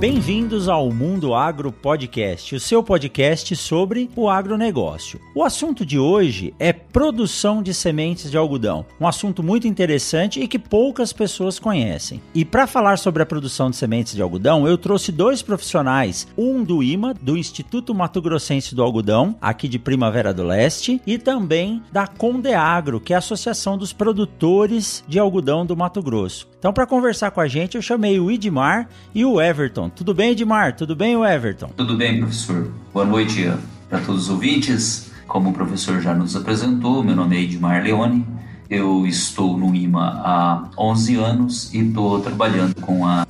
Bem-vindos 0.00 0.66
ao 0.66 0.90
Mundo 0.90 1.34
Agro 1.34 1.70
Podcast, 1.70 2.54
o 2.54 2.58
seu 2.58 2.82
podcast 2.82 3.54
sobre 3.54 4.08
o 4.16 4.30
agronegócio. 4.30 5.20
O 5.34 5.44
assunto 5.44 5.84
de 5.84 5.98
hoje 5.98 6.54
é 6.58 6.72
produção 6.72 7.62
de 7.62 7.74
sementes 7.74 8.30
de 8.30 8.36
algodão, 8.38 8.86
um 8.98 9.06
assunto 9.06 9.42
muito 9.42 9.68
interessante 9.68 10.40
e 10.40 10.48
que 10.48 10.58
poucas 10.58 11.12
pessoas 11.12 11.58
conhecem. 11.58 12.18
E 12.34 12.46
para 12.46 12.66
falar 12.66 12.96
sobre 12.96 13.22
a 13.22 13.26
produção 13.26 13.68
de 13.68 13.76
sementes 13.76 14.14
de 14.14 14.22
algodão, 14.22 14.66
eu 14.66 14.78
trouxe 14.78 15.12
dois 15.12 15.42
profissionais, 15.42 16.26
um 16.34 16.64
do 16.64 16.82
IMA, 16.82 17.12
do 17.12 17.36
Instituto 17.36 17.94
Mato 17.94 18.22
Grossense 18.22 18.74
do 18.74 18.82
Algodão, 18.82 19.36
aqui 19.38 19.68
de 19.68 19.78
Primavera 19.78 20.32
do 20.32 20.44
Leste, 20.44 20.98
e 21.06 21.18
também 21.18 21.82
da 21.92 22.06
Condeagro, 22.06 23.00
que 23.00 23.12
é 23.12 23.16
a 23.16 23.18
Associação 23.18 23.76
dos 23.76 23.92
Produtores 23.92 25.04
de 25.06 25.18
Algodão 25.18 25.66
do 25.66 25.76
Mato 25.76 26.02
Grosso. 26.02 26.48
Então, 26.60 26.74
para 26.74 26.86
conversar 26.86 27.30
com 27.30 27.40
a 27.40 27.48
gente, 27.48 27.76
eu 27.76 27.80
chamei 27.80 28.20
o 28.20 28.30
Idmar 28.30 28.86
e 29.14 29.24
o 29.24 29.40
Everton. 29.40 29.88
Tudo 29.88 30.12
bem, 30.12 30.32
Edmar? 30.32 30.76
Tudo 30.76 30.94
bem, 30.94 31.16
o 31.16 31.24
Everton? 31.24 31.70
Tudo 31.74 31.96
bem, 31.96 32.18
professor. 32.18 32.70
Boa 32.92 33.06
noite 33.06 33.50
para 33.88 33.98
todos 34.00 34.24
os 34.24 34.28
ouvintes. 34.28 35.10
Como 35.26 35.48
o 35.48 35.52
professor 35.54 36.02
já 36.02 36.14
nos 36.14 36.36
apresentou, 36.36 37.02
meu 37.02 37.16
nome 37.16 37.38
é 37.38 37.40
Edmar 37.40 37.82
Leone. 37.82 38.26
Eu 38.68 39.06
estou 39.06 39.56
no 39.56 39.74
IMA 39.74 40.20
há 40.22 40.68
11 40.76 41.16
anos 41.16 41.72
e 41.72 41.78
estou 41.78 42.20
trabalhando 42.20 42.74
com 42.74 43.06
a 43.06 43.26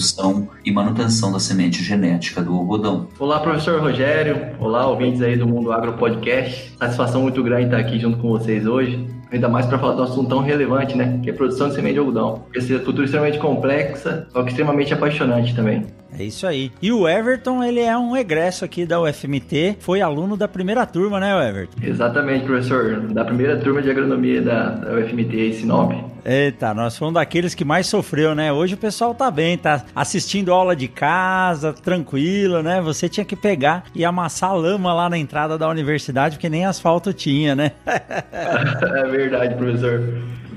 produção 0.00 0.48
e 0.64 0.72
manutenção 0.72 1.30
da 1.30 1.38
semente 1.38 1.84
genética 1.84 2.40
do 2.40 2.54
algodão. 2.54 3.06
Olá, 3.18 3.38
professor 3.38 3.82
Rogério. 3.82 4.56
Olá, 4.58 4.86
ouvintes 4.86 5.20
aí 5.20 5.36
do 5.36 5.46
Mundo 5.46 5.70
Agro 5.70 5.92
Podcast. 5.92 6.74
Satisfação 6.78 7.20
muito 7.20 7.42
grande 7.42 7.66
estar 7.66 7.76
aqui 7.76 7.98
junto 7.98 8.16
com 8.16 8.30
vocês 8.30 8.66
hoje. 8.66 9.06
Ainda 9.30 9.46
mais 9.46 9.66
para 9.66 9.78
falar 9.78 9.94
de 9.96 10.00
um 10.00 10.04
assunto 10.04 10.30
tão 10.30 10.38
relevante, 10.38 10.96
né? 10.96 11.20
Que 11.22 11.28
é 11.28 11.32
a 11.34 11.36
produção 11.36 11.68
de 11.68 11.74
semente 11.74 11.94
de 11.94 11.98
algodão. 11.98 12.46
Essa 12.56 12.78
cultura 12.78 13.04
extremamente 13.04 13.38
complexa, 13.38 14.26
só 14.32 14.42
que 14.42 14.48
extremamente 14.48 14.94
apaixonante 14.94 15.54
também. 15.54 15.84
É 16.18 16.22
isso 16.22 16.46
aí. 16.46 16.70
E 16.82 16.92
o 16.92 17.08
Everton, 17.08 17.62
ele 17.62 17.80
é 17.80 17.96
um 17.96 18.16
egresso 18.16 18.64
aqui 18.64 18.84
da 18.84 19.00
UFMT, 19.00 19.76
foi 19.80 20.00
aluno 20.00 20.36
da 20.36 20.48
primeira 20.48 20.84
turma, 20.86 21.20
né, 21.20 21.48
Everton? 21.48 21.78
Exatamente, 21.82 22.44
professor. 22.44 23.00
Da 23.08 23.24
primeira 23.24 23.56
turma 23.58 23.80
de 23.80 23.90
agronomia 23.90 24.42
da, 24.42 24.70
da 24.70 24.94
UFMT 24.94 25.48
em 25.48 25.52
Sinop. 25.52 25.92
Eita, 26.24 26.74
nós 26.74 26.98
fomos 26.98 27.14
daqueles 27.14 27.54
que 27.54 27.64
mais 27.64 27.86
sofreu, 27.86 28.34
né? 28.34 28.52
Hoje 28.52 28.74
o 28.74 28.78
pessoal 28.78 29.14
tá 29.14 29.30
bem, 29.30 29.56
tá 29.56 29.84
assistindo 29.94 30.52
aula 30.52 30.76
de 30.76 30.88
casa, 30.88 31.72
tranquilo, 31.72 32.62
né? 32.62 32.80
Você 32.82 33.08
tinha 33.08 33.24
que 33.24 33.34
pegar 33.36 33.84
e 33.94 34.04
amassar 34.04 34.54
lama 34.54 34.92
lá 34.92 35.08
na 35.08 35.16
entrada 35.16 35.56
da 35.56 35.68
universidade, 35.68 36.36
porque 36.36 36.48
nem 36.48 36.66
asfalto 36.66 37.12
tinha, 37.12 37.54
né? 37.54 37.72
é 37.86 39.08
verdade, 39.08 39.54
professor. 39.54 40.00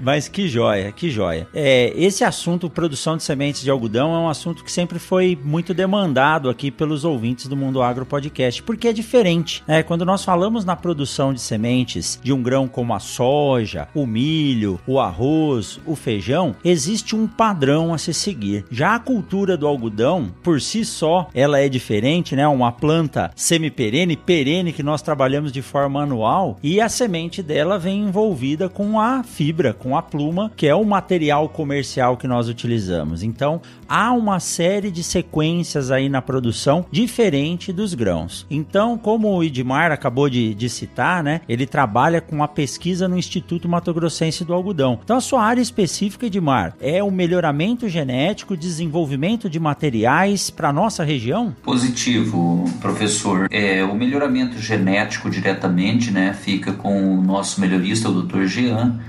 Mas 0.02 0.28
que 0.28 0.48
joia, 0.48 0.92
que 0.92 1.10
joia. 1.10 1.48
É, 1.54 1.94
esse 1.96 2.24
assunto, 2.24 2.70
produção 2.70 3.18
de 3.18 3.24
sementes 3.24 3.62
de 3.62 3.70
algodão, 3.70 4.14
é 4.16 4.20
um 4.20 4.30
assunto 4.30 4.64
que 4.64 4.72
sempre 4.72 5.00
foi 5.00 5.38
muito 5.44 5.74
demandado 5.74 6.50
aqui 6.50 6.72
pelos 6.72 7.04
ouvintes 7.06 7.48
do 7.48 7.56
Mundo 7.56 7.82
Agro 7.82 8.06
Podcast, 8.06 8.62
porque 8.64 8.88
é 8.88 8.94
diferente. 8.94 9.64
Né? 9.68 9.84
Quando 9.84 10.06
nós 10.06 10.24
falamos 10.24 10.66
na 10.66 10.76
produção 10.76 11.34
de 11.34 11.42
sementes 11.42 12.20
de 12.22 12.34
um 12.34 12.42
grão 12.42 12.68
como 12.68 12.94
a 12.94 13.00
soja, 13.00 13.88
o 13.94 14.06
milho, 14.06 14.80
o 14.88 15.00
arroz, 15.00 15.80
o 15.86 15.96
feijão, 15.96 16.56
existe 16.64 17.16
um 17.16 17.28
padrão 17.28 17.94
a 17.94 17.98
se 17.98 18.14
seguir. 18.14 18.66
Já 18.72 18.96
a 18.96 19.00
cultura 19.00 19.58
do 19.58 19.68
algodão, 19.68 20.34
por 20.44 20.62
si 20.62 20.86
só, 20.86 21.30
ela 21.34 21.60
é 21.60 21.70
diferente, 21.70 22.36
né? 22.36 22.48
Uma 22.48 22.72
planta 22.72 23.32
semi-perene, 23.36 24.16
perene 24.16 24.74
que 24.74 24.84
nós 24.84 25.02
trabalhamos 25.02 25.52
de 25.52 25.62
forma 25.62 26.02
anual 26.02 26.58
e 26.62 26.80
a 26.80 26.90
semente 26.90 27.42
dela 27.42 27.80
vem 27.80 28.02
envolvida 28.02 28.70
com 28.70 29.00
a 29.00 29.24
fibra, 29.24 29.74
com 29.74 29.93
a 29.98 30.02
pluma, 30.02 30.52
que 30.56 30.68
é 30.68 30.76
o 30.76 30.84
material 30.84 31.50
comercial 31.50 32.18
que 32.18 32.28
nós 32.28 32.48
utilizamos. 32.50 33.24
Então, 33.24 33.62
há 33.88 34.12
uma 34.12 34.40
série 34.40 34.92
de 34.92 35.04
sequências 35.04 35.92
aí 35.92 36.10
na 36.10 36.22
produção 36.22 36.86
diferente 36.92 37.72
dos 37.72 37.94
grãos. 37.94 38.46
Então, 38.50 38.98
como 38.98 39.36
o 39.36 39.44
Idmar 39.44 39.92
acabou 39.92 40.30
de, 40.30 40.54
de 40.54 40.70
citar, 40.70 41.24
né, 41.24 41.42
ele 41.48 41.66
trabalha 41.66 42.22
com 42.22 42.44
a 42.44 42.48
pesquisa 42.48 43.08
no 43.08 43.18
Instituto 43.18 43.70
Mato 43.70 43.94
Grossense 43.94 44.44
do 44.44 44.54
Algodão. 44.54 45.00
Então, 45.04 45.18
a 45.18 45.22
sua 45.22 45.44
área 45.44 45.62
específica, 45.62 46.26
Edmar, 46.26 46.76
é 46.82 47.04
o 47.04 47.12
melhoramento 47.12 47.88
genético, 47.88 48.58
desenvolvimento 48.58 49.50
de 49.50 49.60
materiais 49.60 50.50
para 50.50 50.74
nossa 50.74 51.04
região? 51.04 51.56
Positivo, 51.64 52.66
professor. 52.82 53.48
É, 53.52 53.84
o 53.84 53.96
melhoramento 53.96 54.58
genético 54.60 55.30
diretamente, 55.30 56.12
né, 56.12 56.34
fica 56.34 56.74
com 56.74 57.18
o 57.18 57.22
nosso 57.22 57.62
melhorista, 57.62 58.10
o 58.10 58.22
Dr. 58.22 58.46
Jean, 58.46 59.00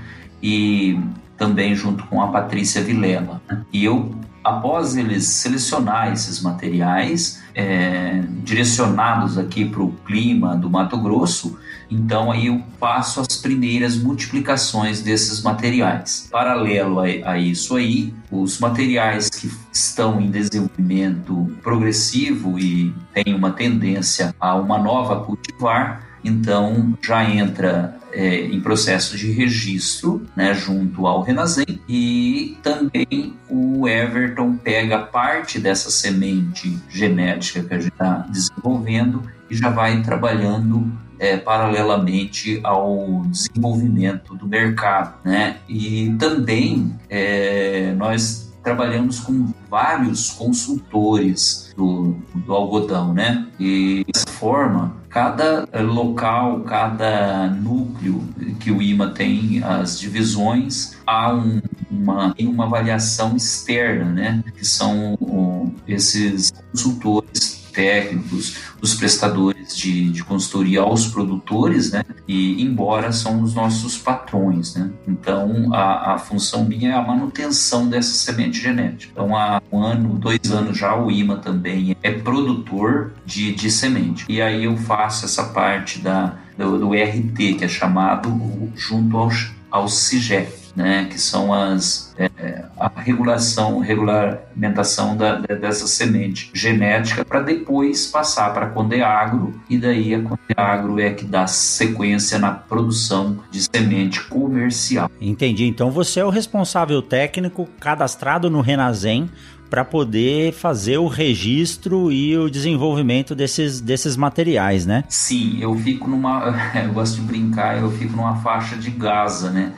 e 0.41 0.99
também 1.37 1.75
junto 1.75 2.05
com 2.05 2.21
a 2.21 2.27
Patrícia 2.27 2.81
Vilela. 2.81 3.41
Né? 3.49 3.61
E 3.71 3.83
eu, 3.83 4.15
após 4.43 4.95
eles 4.95 5.25
selecionar 5.25 6.11
esses 6.11 6.41
materiais 6.41 7.41
é, 7.53 8.23
direcionados 8.43 9.37
aqui 9.37 9.65
para 9.65 9.81
o 9.81 9.91
clima 10.05 10.55
do 10.55 10.69
Mato 10.69 10.97
Grosso, 10.97 11.57
então 11.89 12.31
aí 12.31 12.47
eu 12.47 12.61
faço 12.79 13.21
as 13.21 13.37
primeiras 13.37 13.97
multiplicações 13.97 15.01
desses 15.01 15.41
materiais. 15.41 16.27
Paralelo 16.31 16.99
a, 16.99 17.31
a 17.31 17.37
isso 17.37 17.75
aí, 17.75 18.13
os 18.31 18.59
materiais 18.59 19.29
que 19.29 19.49
estão 19.71 20.19
em 20.19 20.29
desenvolvimento 20.29 21.51
progressivo 21.61 22.57
e 22.57 22.93
têm 23.13 23.35
uma 23.35 23.51
tendência 23.51 24.33
a 24.39 24.55
uma 24.55 24.77
nova 24.77 25.23
cultivar, 25.23 26.05
então 26.23 26.97
já 27.03 27.23
entra 27.23 27.94
é, 28.15 28.45
em 28.45 28.61
processo 28.61 29.17
de 29.17 29.29
registro 29.31 30.25
né, 30.35 30.53
junto 30.53 31.05
ao 31.05 31.21
Renasem 31.21 31.81
e 31.87 32.57
também 32.63 33.35
o 33.49 33.87
Everton 33.87 34.55
pega 34.55 34.99
parte 34.99 35.59
dessa 35.59 35.91
semente 35.91 36.79
genética 36.89 37.61
que 37.63 37.73
a 37.73 37.79
gente 37.79 37.91
está 37.91 38.25
desenvolvendo 38.29 39.21
e 39.49 39.55
já 39.55 39.69
vai 39.69 40.01
trabalhando 40.01 40.91
é, 41.19 41.37
paralelamente 41.37 42.59
ao 42.63 43.23
desenvolvimento 43.27 44.35
do 44.35 44.47
mercado, 44.47 45.15
né? 45.23 45.57
E 45.67 46.13
também 46.19 46.93
é, 47.09 47.93
nós 47.95 48.44
trabalhamos 48.65 49.19
com 49.19 49.53
vários 49.69 50.31
consultores 50.31 51.71
do, 51.77 52.17
do 52.33 52.51
algodão, 52.51 53.13
né? 53.13 53.45
E 53.59 54.03
dessa 54.11 54.27
forma 54.27 54.95
cada 55.07 55.65
local, 55.81 56.61
cada 56.61 57.47
núcleo 57.47 58.21
que 58.59 58.71
o 58.71 58.81
IMA 58.81 59.11
tem, 59.11 59.63
as 59.63 59.97
divisões, 59.97 60.97
há 61.05 61.33
um, 61.33 61.61
uma, 61.89 62.35
uma 62.37 62.65
avaliação 62.65 63.35
externa, 63.37 64.05
né? 64.05 64.43
Que 64.57 64.65
são 64.65 65.15
um, 65.21 65.71
esses 65.87 66.51
consultores 66.71 67.54
técnicos, 67.75 68.57
os 68.81 68.95
prestadores 68.95 69.75
de, 69.75 70.09
de 70.09 70.23
consultoria 70.23 70.81
aos 70.81 71.07
produtores, 71.07 71.91
né? 71.91 72.03
E 72.27 72.63
embora 72.63 73.11
são 73.11 73.41
os 73.43 73.53
nossos 73.53 73.97
patrões, 73.97 74.75
né? 74.75 74.89
Então 75.07 75.73
a, 75.73 76.13
a 76.13 76.17
função 76.17 76.63
minha 76.65 76.91
é 76.91 76.93
a 76.93 77.01
manutenção 77.01 77.87
dessa 77.87 78.13
semente 78.13 78.61
genética. 78.61 79.11
Então 79.11 79.35
há 79.35 79.61
um 79.71 79.83
ano, 79.83 80.17
dois 80.17 80.51
anos 80.51 80.77
já 80.77 80.95
o 80.95 81.11
IMA 81.11 81.37
também 81.37 81.95
é 82.01 82.11
produtor 82.11 83.11
de, 83.25 83.53
de 83.53 83.69
semente. 83.69 84.25
E 84.29 84.41
aí 84.41 84.63
eu 84.63 84.77
faço 84.77 85.25
essa 85.25 85.43
parte 85.43 85.99
da, 85.99 86.37
do, 86.57 86.79
do 86.79 86.93
RT, 86.93 87.55
que 87.57 87.65
é 87.65 87.67
chamado 87.67 88.31
junto 88.75 89.17
ao, 89.17 89.29
ao 89.69 89.87
CIGEF 89.89 90.64
né, 90.75 91.07
que 91.09 91.19
são 91.19 91.53
as 91.53 92.13
é, 92.17 92.65
a 92.77 92.91
regulação, 92.95 93.79
regulamentação 93.79 95.15
da, 95.15 95.35
dessa 95.35 95.87
semente 95.87 96.49
genética 96.53 97.23
para 97.23 97.41
depois 97.41 98.07
passar 98.07 98.53
para 98.53 98.67
a 98.67 98.69
Condeagro 98.69 99.59
e 99.69 99.77
daí 99.77 100.13
a 100.13 100.21
Condeagro 100.21 100.99
é 100.99 101.11
que 101.11 101.25
dá 101.25 101.47
sequência 101.47 102.37
na 102.37 102.51
produção 102.51 103.39
de 103.51 103.61
semente 103.63 104.21
comercial. 104.23 105.09
Entendi. 105.19 105.65
Então 105.65 105.91
você 105.91 106.19
é 106.19 106.25
o 106.25 106.29
responsável 106.29 107.01
técnico 107.01 107.67
cadastrado 107.79 108.49
no 108.49 108.61
Renazem 108.61 109.29
para 109.69 109.83
poder 109.83 110.53
fazer 110.53 110.97
o 110.97 111.07
registro 111.07 112.11
e 112.11 112.37
o 112.37 112.49
desenvolvimento 112.49 113.35
desses, 113.35 113.81
desses 113.81 114.15
materiais, 114.15 114.85
né? 114.85 115.03
Sim, 115.09 115.57
eu 115.59 115.75
fico 115.75 116.09
numa. 116.09 116.55
Eu 116.75 116.93
gosto 116.93 117.15
de 117.15 117.21
brincar, 117.21 117.79
eu 117.79 117.89
fico 117.91 118.15
numa 118.15 118.35
faixa 118.37 118.75
de 118.75 118.91
Gaza, 118.91 119.49
né? 119.49 119.73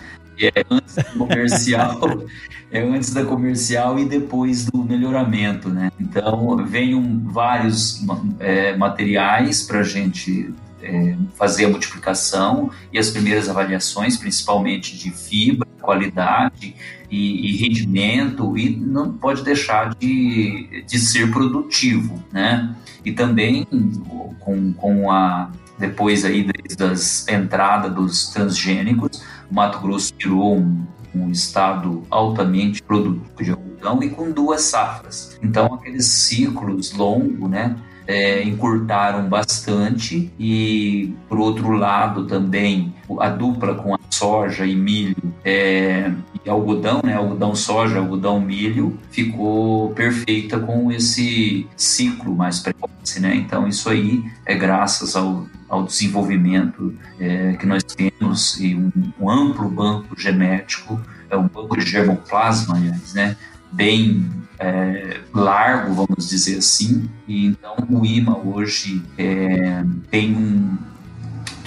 É 0.45 0.65
antes 0.69 0.95
da 0.95 1.03
comercial, 1.03 1.99
é 2.71 2.81
antes 2.81 3.13
da 3.13 3.25
comercial 3.25 3.97
e 3.97 4.05
depois 4.05 4.65
do 4.65 4.83
melhoramento, 4.83 5.69
né? 5.69 5.91
Então, 5.99 6.57
vêm 6.65 7.21
vários 7.25 8.05
é, 8.39 8.75
materiais 8.75 9.63
para 9.63 9.79
a 9.79 9.83
gente 9.83 10.53
é, 10.81 11.15
fazer 11.35 11.65
a 11.65 11.69
multiplicação 11.69 12.69
e 12.91 12.99
as 12.99 13.09
primeiras 13.09 13.49
avaliações, 13.49 14.17
principalmente 14.17 14.97
de 14.97 15.11
fibra, 15.11 15.67
qualidade 15.81 16.75
e, 17.09 17.51
e 17.51 17.57
rendimento, 17.57 18.57
e 18.57 18.75
não 18.75 19.13
pode 19.13 19.43
deixar 19.43 19.95
de, 19.95 20.83
de 20.85 20.99
ser 20.99 21.31
produtivo, 21.31 22.21
né? 22.31 22.75
E 23.05 23.11
também 23.11 23.65
com, 24.39 24.73
com 24.73 25.11
a 25.11 25.49
depois 25.77 26.25
aí 26.25 26.47
das 26.77 27.27
entradas 27.27 27.93
dos 27.93 28.27
transgênicos, 28.29 29.23
Mato 29.49 29.79
Grosso 29.79 30.13
virou 30.17 30.57
um, 30.57 30.85
um 31.15 31.31
estado 31.31 32.03
altamente 32.09 32.81
produtivo 32.81 33.43
de 33.43 33.51
algodão 33.51 34.03
e 34.03 34.09
com 34.09 34.31
duas 34.31 34.61
safras. 34.61 35.37
Então 35.41 35.73
aqueles 35.73 36.05
ciclos 36.05 36.91
longos, 36.93 37.49
né? 37.49 37.75
é, 38.07 38.41
encurtaram 38.41 39.27
bastante 39.27 40.31
e, 40.39 41.13
por 41.27 41.37
outro 41.37 41.71
lado, 41.73 42.25
também 42.25 42.95
a 43.19 43.29
dupla 43.29 43.75
com 43.75 43.93
a 43.93 43.99
soja 44.09 44.65
e 44.65 44.75
milho 44.75 45.33
é, 45.43 46.09
algodão, 46.47 47.01
né, 47.03 47.13
algodão 47.13 47.55
soja, 47.55 47.99
algodão 47.99 48.39
milho, 48.39 48.97
ficou 49.11 49.91
perfeita 49.91 50.59
com 50.59 50.91
esse 50.91 51.67
ciclo 51.75 52.35
mais 52.35 52.59
precoce, 52.59 53.19
né? 53.19 53.35
Então 53.35 53.67
isso 53.67 53.89
aí 53.89 54.23
é 54.45 54.55
graças 54.55 55.15
ao, 55.15 55.45
ao 55.69 55.83
desenvolvimento 55.83 56.93
é, 57.19 57.53
que 57.53 57.65
nós 57.65 57.83
temos 57.83 58.59
e 58.59 58.75
um, 58.75 58.91
um 59.19 59.29
amplo 59.29 59.69
banco 59.69 60.19
genético, 60.19 60.99
é 61.29 61.37
um 61.37 61.47
banco 61.47 61.77
de 61.77 61.85
germoplasma, 61.85 62.75
aliás, 62.75 63.13
né? 63.13 63.35
Bem 63.71 64.25
é, 64.59 65.19
largo, 65.33 65.93
vamos 65.93 66.29
dizer 66.29 66.57
assim. 66.57 67.09
E 67.27 67.47
então 67.47 67.75
o 67.89 68.05
IMA 68.05 68.37
hoje 68.37 69.03
é, 69.17 69.83
tem 70.09 70.35
um, 70.35 70.77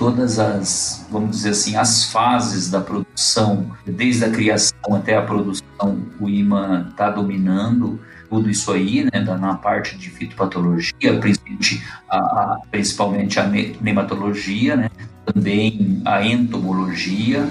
todas 0.00 0.38
as, 0.38 1.06
vamos 1.11 1.37
dizer 1.37 1.50
assim, 1.50 1.76
as 1.76 2.11
fases 2.11 2.70
da 2.70 2.81
produção, 2.81 3.70
desde 3.85 4.25
a 4.25 4.31
criação 4.31 4.94
até 4.94 5.14
a 5.14 5.20
produção, 5.20 6.02
o 6.19 6.26
IMA 6.26 6.88
está 6.91 7.11
dominando 7.11 8.00
tudo 8.31 8.49
isso 8.49 8.73
aí, 8.73 9.05
né, 9.05 9.20
na 9.20 9.56
parte 9.56 9.99
de 9.99 10.08
fitopatologia, 10.08 11.19
principalmente 11.20 11.87
a, 12.08 12.56
principalmente 12.70 13.38
a 13.38 13.47
nematologia, 13.79 14.75
né, 14.75 14.88
também 15.26 16.00
a 16.06 16.25
entomologia. 16.25 17.47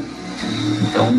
Então, 0.89 1.13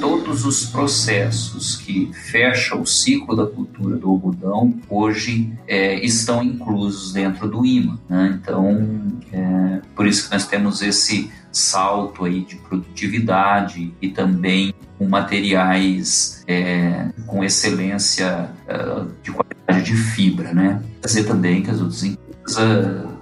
todos 0.00 0.44
os 0.44 0.66
processos 0.66 1.76
que 1.76 2.10
fecham 2.12 2.80
o 2.80 2.86
ciclo 2.86 3.36
da 3.36 3.46
cultura 3.46 3.96
do 3.96 4.08
algodão 4.08 4.74
hoje 4.88 5.52
é, 5.68 6.04
estão 6.04 6.42
inclusos 6.42 7.12
dentro 7.12 7.48
do 7.48 7.64
IMA. 7.64 8.00
Né? 8.08 8.38
Então, 8.40 9.06
é, 9.32 9.80
por 9.94 10.06
isso 10.06 10.24
que 10.24 10.34
nós 10.34 10.46
temos 10.46 10.82
esse 10.82 11.30
salto 11.52 12.24
aí 12.24 12.40
de 12.40 12.56
produtividade 12.56 13.92
e 14.00 14.08
também 14.08 14.74
com 14.98 15.06
materiais 15.06 16.42
é, 16.46 17.10
com 17.26 17.44
excelência 17.44 18.50
é, 18.66 19.04
de 19.22 19.30
qualidade 19.30 19.84
de 19.84 19.96
fibra, 19.96 20.54
né? 20.54 20.82
Quer 21.00 21.08
dizer 21.08 21.24
também 21.24 21.62
que 21.62 21.70
as 21.70 21.80
outras 21.80 22.02
empresas, 22.02 22.31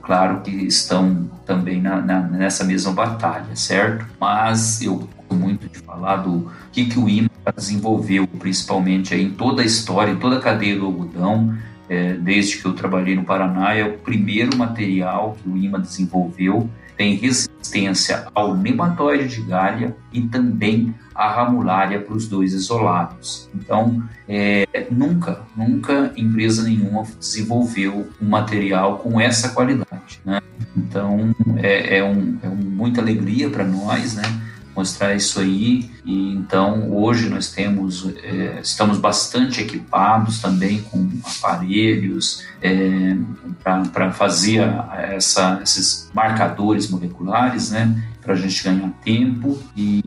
claro 0.02 0.40
que 0.40 0.50
estão 0.50 1.31
também 1.46 1.81
na, 1.81 2.00
na, 2.00 2.20
nessa 2.20 2.64
mesma 2.64 2.93
batalha, 2.93 3.55
certo? 3.55 4.06
Mas 4.19 4.82
eu 4.82 5.08
muito 5.34 5.69
de 5.69 5.78
falar 5.78 6.17
do 6.17 6.50
que, 6.72 6.87
que 6.87 6.99
o 6.99 7.08
IMA 7.08 7.31
desenvolveu, 7.56 8.26
principalmente 8.26 9.14
em 9.14 9.31
toda 9.31 9.62
a 9.62 9.64
história, 9.64 10.12
em 10.12 10.17
toda 10.17 10.38
a 10.38 10.40
cadeia 10.40 10.78
do 10.78 10.87
algodão, 10.87 11.56
é, 11.88 12.14
desde 12.14 12.58
que 12.58 12.67
eu 12.67 12.72
trabalhei 12.72 13.14
no 13.14 13.25
Paraná, 13.25 13.75
é 13.75 13.84
o 13.84 13.99
primeiro 13.99 14.56
material 14.56 15.37
que 15.43 15.49
o 15.49 15.56
IMA 15.56 15.78
desenvolveu, 15.78 16.69
tem 17.00 17.14
resistência 17.14 18.26
ao 18.35 18.55
nematóide 18.55 19.26
de 19.26 19.41
galha 19.41 19.97
e 20.12 20.20
também 20.20 20.94
à 21.14 21.32
ramulária 21.32 21.99
para 21.99 22.12
os 22.12 22.29
dois 22.29 22.52
isolados. 22.52 23.49
Então, 23.55 24.02
é, 24.29 24.87
nunca, 24.91 25.41
nunca 25.56 26.12
empresa 26.14 26.62
nenhuma 26.62 27.05
desenvolveu 27.19 28.11
um 28.20 28.29
material 28.29 28.99
com 28.99 29.19
essa 29.19 29.49
qualidade. 29.49 30.20
Né? 30.26 30.43
Então, 30.76 31.35
é, 31.56 31.97
é, 31.97 32.05
um, 32.05 32.38
é 32.43 32.49
um, 32.50 32.56
muita 32.56 33.00
alegria 33.00 33.49
para 33.49 33.64
nós, 33.64 34.17
né? 34.17 34.50
Mostrar 34.75 35.14
isso 35.14 35.40
aí. 35.40 35.90
E 36.05 36.32
então 36.34 36.90
hoje 36.93 37.28
nós 37.28 37.50
temos 37.50 38.08
é, 38.22 38.61
estamos 38.62 38.99
bastante 38.99 39.61
equipados 39.61 40.40
também 40.40 40.82
com 40.82 41.08
aparelhos 41.25 42.44
é, 42.62 43.17
para 43.62 44.12
fazer 44.12 44.62
essa, 45.11 45.61
esses 45.62 46.11
marcadores 46.14 46.88
moleculares, 46.88 47.70
né? 47.70 48.02
Para 48.22 48.34
a 48.34 48.37
gente 48.37 48.62
ganhar 48.62 48.90
tempo 49.02 49.58
e 49.75 50.05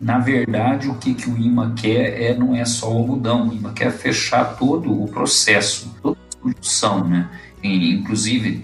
na 0.00 0.18
verdade 0.18 0.88
o 0.88 0.94
que, 0.94 1.14
que 1.14 1.30
o 1.30 1.38
IMA 1.38 1.74
quer 1.76 2.20
é 2.20 2.34
não 2.36 2.54
é 2.54 2.64
só 2.64 2.92
o 2.92 2.98
algodão, 2.98 3.48
o 3.48 3.52
IMA 3.54 3.72
quer 3.72 3.92
fechar 3.92 4.56
todo 4.56 5.02
o 5.02 5.08
processo, 5.08 5.94
toda 6.02 6.18
a 6.18 6.36
produção, 6.42 7.06
né? 7.06 7.28
Inclusive, 7.62 8.60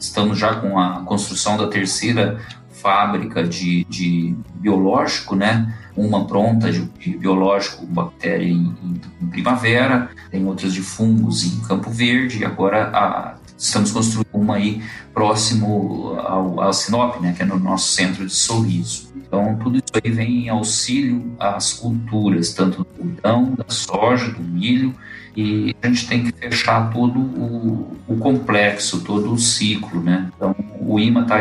estamos 0.00 0.36
já 0.36 0.56
com 0.56 0.76
a 0.76 1.02
construção 1.04 1.56
da 1.56 1.68
terceira 1.68 2.40
fábrica 2.80 3.42
de, 3.42 3.84
de 3.84 4.34
biológico, 4.54 5.36
né? 5.36 5.74
Uma 5.96 6.24
pronta 6.24 6.70
de, 6.70 6.84
de 6.98 7.16
biológico, 7.16 7.84
bactéria 7.86 8.46
em, 8.46 8.74
em, 9.20 9.26
primavera, 9.26 10.10
tem 10.30 10.46
outras 10.46 10.72
de 10.72 10.82
fungos 10.82 11.44
em 11.44 11.60
Campo 11.60 11.90
Verde, 11.90 12.38
e 12.38 12.44
agora 12.44 12.90
a, 12.94 13.34
estamos 13.56 13.92
construindo 13.92 14.28
uma 14.32 14.56
aí 14.56 14.82
próximo 15.12 16.16
ao, 16.18 16.60
ao 16.60 16.72
Sinop, 16.72 17.20
né? 17.20 17.34
Que 17.36 17.42
é 17.42 17.46
no 17.46 17.58
nosso 17.58 17.92
centro 17.92 18.26
de 18.26 18.32
Sorriso. 18.32 19.10
Então, 19.14 19.56
tudo 19.62 19.76
isso 19.76 19.92
aí 20.02 20.10
vem 20.10 20.46
em 20.46 20.48
auxílio 20.48 21.32
às 21.38 21.72
culturas, 21.74 22.52
tanto 22.52 22.78
do 22.78 22.86
algodão, 22.98 23.54
da 23.54 23.64
soja, 23.68 24.32
do 24.32 24.42
milho, 24.42 24.92
e 25.36 25.74
a 25.80 25.86
gente 25.86 26.08
tem 26.08 26.24
que 26.24 26.32
fechar 26.32 26.90
todo 26.92 27.20
o, 27.20 27.96
o 28.08 28.16
complexo, 28.16 29.02
todo 29.04 29.32
o 29.32 29.38
ciclo, 29.38 30.02
né? 30.02 30.28
Então, 30.34 30.54
o 30.80 30.98
IMA 30.98 31.22
está 31.22 31.38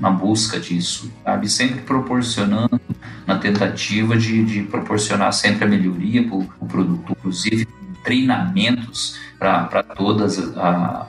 na 0.00 0.10
busca 0.10 0.58
disso, 0.58 1.12
sabe? 1.22 1.48
Sempre 1.48 1.82
proporcionando, 1.82 2.80
na 3.26 3.38
tentativa 3.38 4.16
de, 4.16 4.44
de 4.44 4.62
proporcionar 4.62 5.32
sempre 5.32 5.64
a 5.64 5.68
melhoria 5.68 6.26
para 6.26 6.36
o 6.36 6.66
produtor, 6.66 7.16
inclusive 7.18 7.68
treinamentos 8.02 9.20
para 9.38 9.82
todas 9.82 10.38
a, 10.56 11.06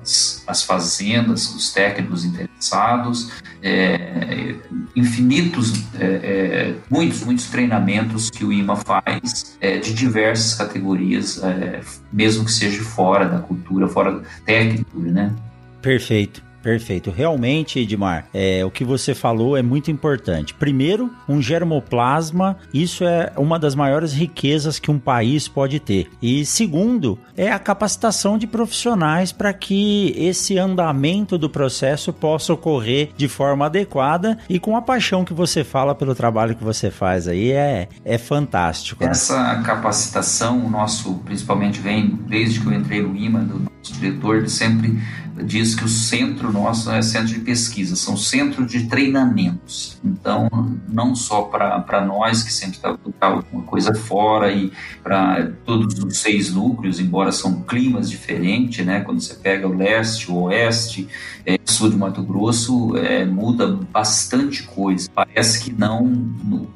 as, 0.00 0.44
as, 0.46 0.62
fazendas, 0.62 1.52
os 1.54 1.72
técnicos 1.72 2.24
interessados, 2.24 3.32
é, 3.60 4.54
infinitos, 4.94 5.84
é, 5.98 6.04
é, 6.04 6.74
muitos, 6.88 7.24
muitos 7.24 7.46
treinamentos 7.46 8.30
que 8.30 8.44
o 8.44 8.52
IMA 8.52 8.76
faz 8.76 9.56
é, 9.60 9.78
de 9.78 9.94
diversas 9.94 10.54
categorias, 10.54 11.42
é, 11.42 11.80
mesmo 12.12 12.44
que 12.44 12.52
seja 12.52 12.82
fora 12.82 13.28
da 13.28 13.40
cultura, 13.40 13.88
fora 13.88 14.12
da 14.12 14.22
técnica, 14.44 14.90
né? 14.94 15.34
Perfeito. 15.80 16.51
Perfeito. 16.62 17.10
Realmente, 17.10 17.80
Edmar, 17.80 18.26
é, 18.32 18.64
o 18.64 18.70
que 18.70 18.84
você 18.84 19.14
falou 19.14 19.56
é 19.56 19.62
muito 19.62 19.90
importante. 19.90 20.54
Primeiro, 20.54 21.10
um 21.28 21.42
germoplasma, 21.42 22.56
isso 22.72 23.04
é 23.04 23.32
uma 23.36 23.58
das 23.58 23.74
maiores 23.74 24.12
riquezas 24.12 24.78
que 24.78 24.90
um 24.90 24.98
país 24.98 25.48
pode 25.48 25.80
ter. 25.80 26.08
E 26.22 26.44
segundo, 26.46 27.18
é 27.36 27.50
a 27.50 27.58
capacitação 27.58 28.38
de 28.38 28.46
profissionais 28.46 29.32
para 29.32 29.52
que 29.52 30.14
esse 30.16 30.58
andamento 30.58 31.36
do 31.36 31.50
processo 31.50 32.12
possa 32.12 32.52
ocorrer 32.52 33.10
de 33.16 33.28
forma 33.28 33.66
adequada 33.66 34.38
e 34.48 34.58
com 34.58 34.76
a 34.76 34.82
paixão 34.82 35.24
que 35.24 35.34
você 35.34 35.64
fala 35.64 35.94
pelo 35.94 36.14
trabalho 36.14 36.54
que 36.54 36.62
você 36.62 36.90
faz 36.90 37.26
aí 37.26 37.50
é, 37.50 37.88
é 38.04 38.18
fantástico. 38.18 39.04
Né? 39.04 39.10
Essa 39.10 39.60
capacitação, 39.62 40.64
o 40.64 40.70
nosso, 40.70 41.14
principalmente 41.24 41.80
vem 41.80 42.18
desde 42.28 42.60
que 42.60 42.66
eu 42.66 42.72
entrei 42.72 43.02
no 43.02 43.16
IMA, 43.16 43.40
do 43.40 43.58
nosso 43.60 43.92
diretor, 43.94 44.36
ele 44.36 44.48
sempre 44.48 44.98
diz 45.44 45.74
que 45.74 45.84
o 45.84 45.88
centro 45.88 46.52
nosso 46.52 46.90
é 46.90 47.00
centro 47.00 47.28
de 47.28 47.40
pesquisa, 47.40 47.96
são 47.96 48.16
centros 48.16 48.70
de 48.70 48.86
treinamentos. 48.86 49.98
Então, 50.04 50.48
não 50.88 51.14
só 51.14 51.42
para 51.42 52.04
nós, 52.04 52.42
que 52.42 52.52
sempre 52.52 52.76
está 52.76 52.96
alguma 53.20 53.62
coisa 53.64 53.94
fora, 53.94 54.52
e 54.52 54.72
para 55.02 55.50
todos 55.64 55.98
os 55.98 56.18
seis 56.18 56.52
núcleos, 56.52 57.00
embora 57.00 57.32
são 57.32 57.62
climas 57.62 58.10
diferentes, 58.10 58.84
né? 58.84 59.00
quando 59.00 59.20
você 59.20 59.34
pega 59.34 59.66
o 59.66 59.74
leste, 59.74 60.30
o 60.30 60.42
oeste, 60.42 61.08
é, 61.46 61.58
sul 61.64 61.90
de 61.90 61.96
Mato 61.96 62.22
Grosso, 62.22 62.96
é, 62.96 63.24
muda 63.24 63.66
bastante 63.66 64.62
coisa. 64.64 65.08
Parece 65.14 65.64
que 65.64 65.72
não, 65.72 66.04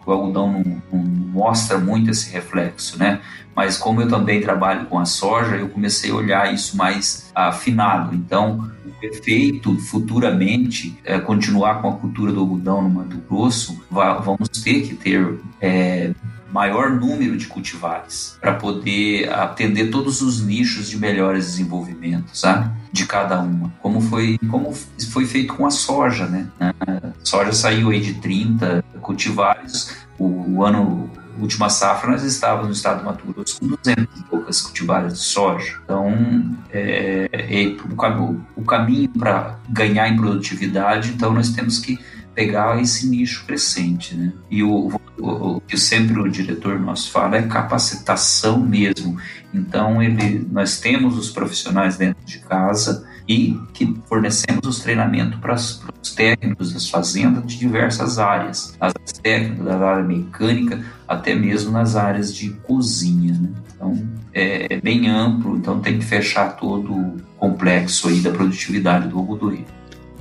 o 0.06 0.10
algodão 0.10 0.52
não, 0.52 0.82
não 0.92 1.04
mostra 1.36 1.78
muito 1.78 2.10
esse 2.10 2.30
reflexo, 2.30 2.98
né? 2.98 3.20
Mas 3.56 3.78
como 3.78 4.02
eu 4.02 4.08
também 4.08 4.42
trabalho 4.42 4.84
com 4.84 4.98
a 4.98 5.06
soja, 5.06 5.56
eu 5.56 5.70
comecei 5.70 6.10
a 6.10 6.14
olhar 6.14 6.52
isso 6.52 6.76
mais 6.76 7.32
afinado. 7.34 8.14
Então, 8.14 8.70
o 8.84 9.06
efeito 9.06 9.74
futuramente 9.78 10.94
é, 11.02 11.18
continuar 11.18 11.80
com 11.80 11.88
a 11.88 11.92
cultura 11.94 12.30
do 12.30 12.40
algodão 12.40 12.82
no 12.82 12.90
Mato 12.90 13.16
Grosso, 13.26 13.82
vamos 13.90 14.50
ter 14.62 14.82
que 14.82 14.94
ter 14.94 15.38
é, 15.58 16.12
maior 16.52 16.90
número 16.90 17.36
de 17.36 17.46
cultivares 17.46 18.36
para 18.40 18.54
poder 18.54 19.32
atender 19.32 19.90
todos 19.90 20.22
os 20.22 20.42
nichos 20.42 20.88
de 20.88 20.98
melhores 20.98 21.46
desenvolvimentos, 21.46 22.40
sabe? 22.40 22.70
De 22.92 23.04
cada 23.06 23.40
uma. 23.40 23.72
Como 23.82 24.00
foi, 24.00 24.38
como 24.50 24.72
foi 25.12 25.26
feito 25.26 25.54
com 25.54 25.66
a 25.66 25.70
soja, 25.70 26.26
né? 26.26 26.46
A 26.60 27.12
soja 27.22 27.52
saiu 27.52 27.90
aí 27.90 28.00
de 28.00 28.14
30 28.14 28.84
cultivares. 29.00 30.06
O, 30.18 30.56
o 30.56 30.64
ano 30.64 31.05
última 31.38 31.68
safra 31.68 32.10
nós 32.10 32.22
estávamos 32.22 32.66
no 32.66 32.72
estado 32.72 33.00
do 33.00 33.04
Mato 33.04 33.24
com 33.24 33.32
200 33.32 34.20
e 34.20 34.22
poucas 34.24 34.60
cultivares 34.62 35.14
de 35.14 35.18
soja. 35.18 35.78
Então, 35.84 36.56
é, 36.70 37.28
é, 37.32 37.76
o, 38.20 38.40
o 38.56 38.64
caminho 38.64 39.08
para 39.10 39.58
ganhar 39.68 40.08
em 40.08 40.16
produtividade, 40.16 41.10
então 41.10 41.32
nós 41.32 41.50
temos 41.50 41.78
que 41.78 41.98
pegar 42.34 42.80
esse 42.80 43.08
nicho 43.08 43.46
crescente, 43.46 44.14
né? 44.14 44.30
E 44.50 44.62
o, 44.62 44.92
o, 45.18 45.56
o, 45.56 45.60
que 45.62 45.78
sempre 45.78 46.20
o 46.20 46.30
diretor 46.30 46.78
nosso 46.78 47.10
fala 47.10 47.36
é 47.38 47.42
capacitação 47.42 48.60
mesmo. 48.60 49.18
Então 49.54 50.02
ele, 50.02 50.46
nós 50.52 50.78
temos 50.78 51.16
os 51.16 51.30
profissionais 51.30 51.96
dentro 51.96 52.22
de 52.26 52.38
casa 52.40 53.08
e 53.28 53.58
que 53.72 53.96
fornecemos 54.06 54.66
os 54.66 54.80
treinamentos 54.80 55.38
para, 55.40 55.54
os 55.54 56.14
técnicos 56.14 56.72
das 56.72 56.88
fazendas 56.88 57.44
de 57.46 57.58
diversas 57.58 58.18
áreas, 58.18 58.76
as 58.80 58.92
técnicas 59.22 59.64
da 59.64 59.78
área 59.78 60.04
mecânica, 60.04 60.84
até 61.06 61.34
mesmo 61.34 61.72
nas 61.72 61.96
áreas 61.96 62.34
de 62.34 62.50
cozinha. 62.50 63.34
Né? 63.34 63.48
Então 63.74 64.06
é, 64.32 64.74
é 64.74 64.80
bem 64.80 65.08
amplo, 65.08 65.56
então 65.56 65.80
tem 65.80 65.98
que 65.98 66.04
fechar 66.04 66.56
todo 66.56 66.92
o 66.92 67.16
complexo 67.36 68.08
aí 68.08 68.20
da 68.20 68.30
produtividade 68.30 69.08
do 69.08 69.18
algodoeiro. 69.18 69.66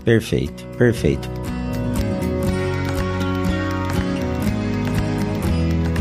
Perfeito, 0.03 0.65
perfeito. 0.77 1.29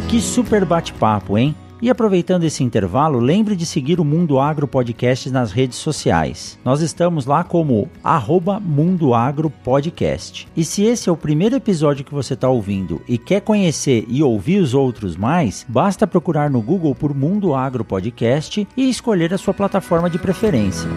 Que 0.09 0.21
super 0.21 0.65
bate-papo, 0.65 1.37
hein? 1.37 1.55
E 1.85 1.91
aproveitando 1.91 2.45
esse 2.45 2.65
intervalo, 2.65 3.21
lembre 3.21 3.55
de 3.55 3.67
seguir 3.67 4.01
o 4.01 4.07
Mundo 4.07 4.41
Agro 4.41 4.67
Podcast 4.67 5.29
nas 5.29 5.53
redes 5.53 5.77
sociais. 5.77 6.59
Nós 6.65 6.81
estamos 6.81 7.27
lá 7.27 7.45
como 7.45 7.91
arroba 8.03 8.59
Mundo 8.59 9.13
Agro 9.13 9.51
Podcast. 9.51 10.49
E 10.57 10.65
se 10.65 10.83
esse 10.83 11.11
é 11.11 11.13
o 11.13 11.17
primeiro 11.17 11.57
episódio 11.57 12.03
que 12.03 12.15
você 12.15 12.33
está 12.33 12.49
ouvindo 12.49 13.03
e 13.07 13.19
quer 13.19 13.43
conhecer 13.43 14.07
e 14.09 14.23
ouvir 14.23 14.63
os 14.63 14.73
outros 14.73 15.15
mais, 15.15 15.67
basta 15.69 16.07
procurar 16.07 16.49
no 16.49 16.63
Google 16.63 16.95
por 16.95 17.15
Mundo 17.15 17.55
Agro 17.55 17.85
Podcast 17.85 18.67
e 18.75 18.89
escolher 18.89 19.35
a 19.35 19.37
sua 19.37 19.53
plataforma 19.53 20.09
de 20.09 20.19
preferência. 20.19 20.89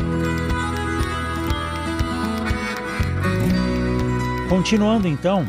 Continuando 4.48 5.06
então, 5.06 5.46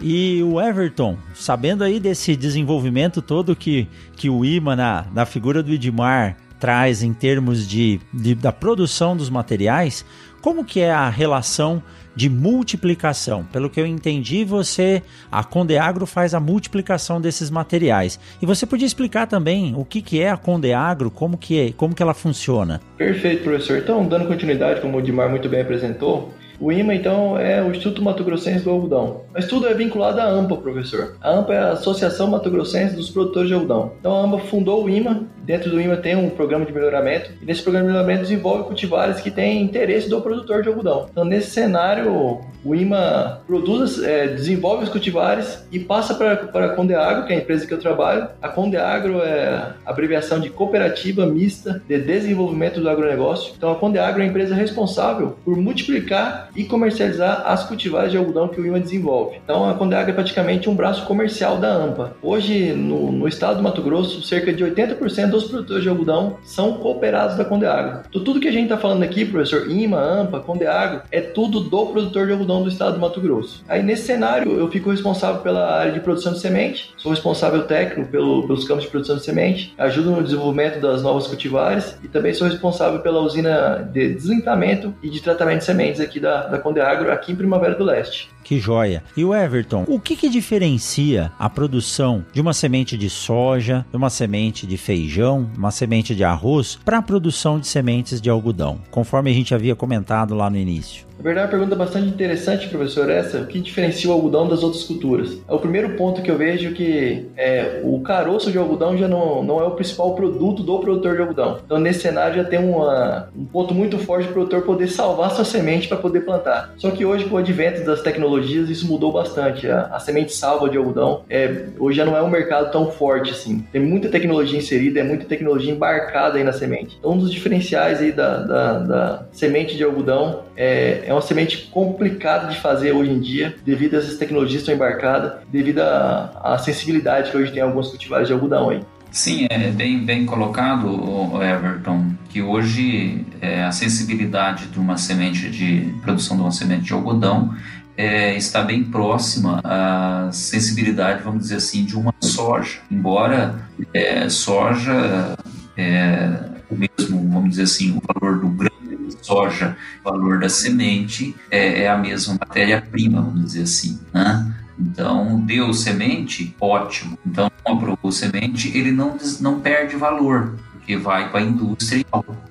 e 0.00 0.42
o 0.42 0.60
Everton, 0.60 1.16
sabendo 1.34 1.82
aí 1.82 1.98
desse 1.98 2.36
desenvolvimento 2.36 3.20
todo 3.20 3.56
que, 3.56 3.88
que 4.16 4.30
o 4.30 4.44
IMA 4.44 4.76
na, 4.76 5.06
na 5.12 5.26
figura 5.26 5.62
do 5.62 5.72
Edmar 5.72 6.36
traz 6.58 7.02
em 7.02 7.12
termos 7.12 7.66
de, 7.66 8.00
de, 8.12 8.34
da 8.34 8.52
produção 8.52 9.16
dos 9.16 9.30
materiais, 9.30 10.04
como 10.40 10.64
que 10.64 10.80
é 10.80 10.90
a 10.90 11.08
relação 11.08 11.82
de 12.14 12.28
multiplicação? 12.28 13.44
Pelo 13.52 13.70
que 13.70 13.80
eu 13.80 13.86
entendi, 13.86 14.44
você, 14.44 15.02
a 15.30 15.44
Condeagro 15.44 16.06
faz 16.06 16.34
a 16.34 16.40
multiplicação 16.40 17.20
desses 17.20 17.50
materiais. 17.50 18.18
E 18.40 18.46
você 18.46 18.66
podia 18.66 18.86
explicar 18.86 19.26
também 19.26 19.74
o 19.76 19.84
que, 19.84 20.02
que 20.02 20.20
é 20.20 20.30
a 20.30 20.36
Condeagro, 20.36 21.10
como 21.10 21.36
que, 21.36 21.58
é, 21.60 21.72
como 21.72 21.94
que 21.94 22.02
ela 22.02 22.14
funciona? 22.14 22.80
Perfeito, 22.96 23.44
professor. 23.44 23.78
Então, 23.78 24.06
dando 24.06 24.26
continuidade, 24.26 24.80
como 24.80 24.96
o 24.96 25.00
Edmar 25.00 25.28
muito 25.28 25.48
bem 25.48 25.60
apresentou, 25.60 26.34
o 26.60 26.72
IMA, 26.72 26.94
então, 26.94 27.38
é 27.38 27.62
o 27.62 27.70
Instituto 27.70 28.02
Mato 28.02 28.24
Grossense 28.24 28.64
do 28.64 28.70
Algodão. 28.70 29.22
Mas 29.32 29.46
tudo 29.46 29.66
é 29.68 29.74
vinculado 29.74 30.20
à 30.20 30.24
AMPA, 30.24 30.56
professor. 30.56 31.16
A 31.20 31.30
AMPA 31.30 31.54
é 31.54 31.58
a 31.58 31.70
Associação 31.70 32.26
Mato 32.26 32.50
Grossense 32.50 32.96
dos 32.96 33.10
Produtores 33.10 33.48
de 33.48 33.54
Algodão. 33.54 33.92
Então, 34.00 34.16
a 34.16 34.24
AMPA 34.24 34.38
fundou 34.40 34.84
o 34.84 34.90
IMA. 34.90 35.22
Dentro 35.44 35.70
do 35.70 35.80
IMA 35.80 35.96
tem 35.96 36.16
um 36.16 36.28
programa 36.28 36.66
de 36.66 36.72
melhoramento. 36.72 37.30
E 37.40 37.44
nesse 37.44 37.62
programa 37.62 37.86
de 37.86 37.92
melhoramento 37.92 38.22
desenvolve 38.22 38.64
cultivares 38.64 39.20
que 39.20 39.30
têm 39.30 39.62
interesse 39.62 40.08
do 40.08 40.20
produtor 40.20 40.62
de 40.62 40.68
algodão. 40.68 41.06
Então, 41.10 41.24
nesse 41.24 41.50
cenário, 41.50 42.40
o 42.64 42.74
IMA 42.74 43.40
produz, 43.46 44.02
é, 44.02 44.26
desenvolve 44.26 44.84
os 44.84 44.90
cultivares 44.90 45.66
e 45.70 45.78
passa 45.78 46.14
para 46.14 46.32
a 46.34 46.68
Condeagro, 46.70 47.24
que 47.24 47.32
é 47.32 47.36
a 47.36 47.38
empresa 47.38 47.66
que 47.66 47.72
eu 47.72 47.78
trabalho. 47.78 48.28
A 48.42 48.48
Condeagro 48.48 49.22
é 49.22 49.48
a 49.48 49.74
abreviação 49.86 50.40
de 50.40 50.50
Cooperativa 50.50 51.24
Mista 51.24 51.80
de 51.88 51.98
Desenvolvimento 51.98 52.80
do 52.80 52.88
Agronegócio. 52.88 53.54
Então, 53.56 53.70
a 53.70 53.76
Condeagro 53.76 54.20
é 54.20 54.24
a 54.24 54.28
empresa 54.28 54.54
responsável 54.54 55.38
por 55.44 55.56
multiplicar 55.56 56.47
e 56.58 56.64
comercializar 56.64 57.44
as 57.46 57.62
cultivares 57.62 58.10
de 58.10 58.18
algodão 58.18 58.48
que 58.48 58.60
o 58.60 58.66
IMA 58.66 58.80
desenvolve. 58.80 59.38
Então 59.44 59.70
a 59.70 59.74
Condeagro 59.74 60.10
é 60.10 60.14
praticamente 60.14 60.68
um 60.68 60.74
braço 60.74 61.06
comercial 61.06 61.56
da 61.56 61.72
AMPA. 61.72 62.16
Hoje, 62.20 62.72
no, 62.72 63.12
no 63.12 63.28
estado 63.28 63.58
do 63.58 63.62
Mato 63.62 63.80
Grosso, 63.80 64.22
cerca 64.22 64.52
de 64.52 64.64
80% 64.64 65.30
dos 65.30 65.44
produtores 65.44 65.84
de 65.84 65.88
algodão 65.88 66.36
são 66.42 66.74
cooperados 66.74 67.36
da 67.36 67.44
Condeagro. 67.44 68.00
Então, 68.08 68.24
tudo 68.24 68.40
que 68.40 68.48
a 68.48 68.52
gente 68.52 68.64
está 68.64 68.76
falando 68.76 69.04
aqui, 69.04 69.24
professor, 69.24 69.70
IMA, 69.70 70.00
AMPA, 70.00 70.40
Condeagro, 70.40 71.02
é 71.12 71.20
tudo 71.20 71.60
do 71.60 71.86
produtor 71.86 72.26
de 72.26 72.32
algodão 72.32 72.64
do 72.64 72.68
estado 72.68 72.94
do 72.94 73.00
Mato 73.00 73.20
Grosso. 73.20 73.62
Aí 73.68 73.80
nesse 73.80 74.02
cenário, 74.02 74.58
eu 74.58 74.68
fico 74.68 74.90
responsável 74.90 75.40
pela 75.42 75.78
área 75.78 75.92
de 75.92 76.00
produção 76.00 76.32
de 76.32 76.40
semente, 76.40 76.92
sou 76.96 77.12
responsável 77.12 77.62
técnico 77.62 78.10
pelo, 78.10 78.48
pelos 78.48 78.66
campos 78.66 78.82
de 78.82 78.90
produção 78.90 79.16
de 79.16 79.24
semente, 79.24 79.72
ajudo 79.78 80.10
no 80.10 80.24
desenvolvimento 80.24 80.80
das 80.80 81.04
novas 81.04 81.28
cultivares 81.28 81.96
e 82.02 82.08
também 82.08 82.34
sou 82.34 82.48
responsável 82.48 82.98
pela 82.98 83.20
usina 83.20 83.88
de 83.92 84.14
deslintamento 84.14 84.92
e 85.00 85.08
de 85.08 85.20
tratamento 85.20 85.58
de 85.58 85.64
sementes 85.64 86.00
aqui 86.00 86.18
da, 86.18 86.47
da, 86.50 86.58
Condeagro 86.58 87.10
aqui 87.10 87.32
em 87.32 87.36
Primavera 87.36 87.74
do 87.74 87.84
Leste. 87.84 88.28
Que 88.44 88.58
joia! 88.58 89.02
E 89.16 89.24
o 89.24 89.34
Everton, 89.34 89.84
o 89.86 90.00
que, 90.00 90.16
que 90.16 90.28
diferencia 90.28 91.32
a 91.38 91.48
produção 91.50 92.24
de 92.32 92.40
uma 92.40 92.52
semente 92.52 92.96
de 92.96 93.10
soja, 93.10 93.84
de 93.90 93.96
uma 93.96 94.10
semente 94.10 94.66
de 94.66 94.76
feijão, 94.76 95.50
uma 95.56 95.70
semente 95.70 96.14
de 96.14 96.24
arroz, 96.24 96.78
para 96.84 96.98
a 96.98 97.02
produção 97.02 97.58
de 97.58 97.66
sementes 97.66 98.20
de 98.20 98.30
algodão, 98.30 98.80
conforme 98.90 99.30
a 99.30 99.34
gente 99.34 99.54
havia 99.54 99.76
comentado 99.76 100.34
lá 100.34 100.48
no 100.48 100.56
início? 100.56 101.07
Na 101.18 101.24
verdade, 101.24 101.40
é 101.40 101.42
uma 101.46 101.58
pergunta 101.58 101.76
bastante 101.76 102.08
interessante, 102.08 102.68
professor, 102.68 103.10
essa. 103.10 103.38
O 103.38 103.46
que 103.46 103.58
diferencia 103.58 104.08
o 104.08 104.12
algodão 104.12 104.48
das 104.48 104.62
outras 104.62 104.84
culturas? 104.84 105.36
É 105.48 105.52
o 105.52 105.58
primeiro 105.58 105.96
ponto 105.96 106.22
que 106.22 106.30
eu 106.30 106.38
vejo 106.38 106.72
que 106.72 107.26
é, 107.36 107.80
o 107.82 108.00
caroço 108.00 108.52
de 108.52 108.58
algodão 108.58 108.96
já 108.96 109.08
não, 109.08 109.42
não 109.42 109.60
é 109.60 109.64
o 109.64 109.72
principal 109.72 110.14
produto 110.14 110.62
do 110.62 110.78
produtor 110.78 111.16
de 111.16 111.20
algodão. 111.20 111.58
Então, 111.64 111.78
nesse 111.78 112.00
cenário, 112.00 112.36
já 112.36 112.44
tem 112.44 112.60
uma, 112.60 113.28
um 113.36 113.44
ponto 113.44 113.74
muito 113.74 113.98
forte 113.98 114.24
para 114.24 114.30
o 114.30 114.34
produtor 114.34 114.62
poder 114.62 114.86
salvar 114.86 115.32
sua 115.32 115.44
semente 115.44 115.88
para 115.88 115.96
poder 115.96 116.20
plantar. 116.20 116.72
Só 116.76 116.90
que 116.90 117.04
hoje, 117.04 117.24
com 117.24 117.34
o 117.34 117.38
advento 117.38 117.84
das 117.84 118.00
tecnologias, 118.00 118.70
isso 118.70 118.86
mudou 118.86 119.12
bastante. 119.12 119.68
A, 119.68 119.86
a 119.86 119.98
semente 119.98 120.32
salva 120.32 120.68
de 120.70 120.78
algodão 120.78 121.22
é, 121.28 121.64
hoje 121.80 121.96
já 121.96 122.04
não 122.04 122.16
é 122.16 122.22
um 122.22 122.30
mercado 122.30 122.70
tão 122.70 122.92
forte 122.92 123.32
assim. 123.32 123.64
Tem 123.72 123.80
muita 123.80 124.08
tecnologia 124.08 124.58
inserida, 124.58 125.00
é 125.00 125.02
muita 125.02 125.24
tecnologia 125.24 125.72
embarcada 125.72 126.38
aí 126.38 126.44
na 126.44 126.52
semente. 126.52 126.96
Então, 126.98 127.12
um 127.12 127.18
dos 127.18 127.32
diferenciais 127.32 128.00
aí 128.00 128.12
da, 128.12 128.38
da, 128.38 128.78
da 128.78 129.26
semente 129.32 129.76
de 129.76 129.82
algodão 129.82 130.44
é, 130.56 131.07
é 131.08 131.12
uma 131.12 131.22
semente 131.22 131.68
complicada 131.72 132.48
de 132.48 132.60
fazer 132.60 132.92
hoje 132.92 133.10
em 133.10 133.18
dia, 133.18 133.56
devido 133.64 133.94
a 133.94 133.98
essas 133.98 134.18
tecnologias 134.18 134.62
que 134.62 134.70
estão 134.70 134.74
embarcadas, 134.74 135.40
devido 135.50 135.78
à 135.80 136.58
sensibilidade 136.62 137.30
que 137.30 137.36
hoje 137.36 137.50
tem 137.50 137.62
alguns 137.62 137.88
cultivares 137.88 138.28
de 138.28 138.34
algodão 138.34 138.68
aí. 138.68 138.82
Sim, 139.10 139.46
é 139.48 139.70
bem, 139.70 140.04
bem 140.04 140.26
colocado, 140.26 141.42
Everton, 141.42 142.10
que 142.28 142.42
hoje 142.42 143.24
é, 143.40 143.64
a 143.64 143.72
sensibilidade 143.72 144.66
de 144.66 144.78
uma 144.78 144.98
semente 144.98 145.48
de 145.48 145.94
produção 146.02 146.36
de 146.36 146.42
uma 146.42 146.52
semente 146.52 146.82
de 146.82 146.92
algodão 146.92 147.54
é, 147.96 148.36
está 148.36 148.62
bem 148.62 148.84
próxima 148.84 149.62
à 149.64 150.28
sensibilidade, 150.30 151.22
vamos 151.22 151.44
dizer 151.44 151.56
assim, 151.56 151.86
de 151.86 151.96
uma 151.96 152.14
soja. 152.20 152.80
Embora 152.90 153.58
é, 153.94 154.28
soja 154.28 155.34
é 155.74 156.38
o 156.70 156.76
mesmo, 156.76 157.30
vamos 157.30 157.48
dizer 157.48 157.62
assim, 157.62 157.96
o 157.96 158.02
valor 158.06 158.40
do 158.40 158.48
grão 158.48 158.87
soja, 159.22 159.76
o 160.04 160.10
valor 160.10 160.40
da 160.40 160.48
semente 160.48 161.34
é, 161.50 161.82
é 161.84 161.88
a 161.88 161.96
mesma 161.96 162.34
matéria-prima, 162.34 163.22
vamos 163.22 163.44
dizer 163.44 163.62
assim. 163.62 163.98
Né? 164.12 164.54
Então, 164.78 165.40
deu 165.40 165.72
semente, 165.72 166.54
ótimo. 166.60 167.18
Então, 167.26 167.50
aprovou 167.64 168.12
semente, 168.12 168.76
ele 168.76 168.92
não, 168.92 169.16
não 169.40 169.60
perde 169.60 169.96
valor, 169.96 170.56
porque 170.72 170.96
vai 170.96 171.30
para 171.30 171.40
a 171.40 171.42
indústria. 171.42 172.04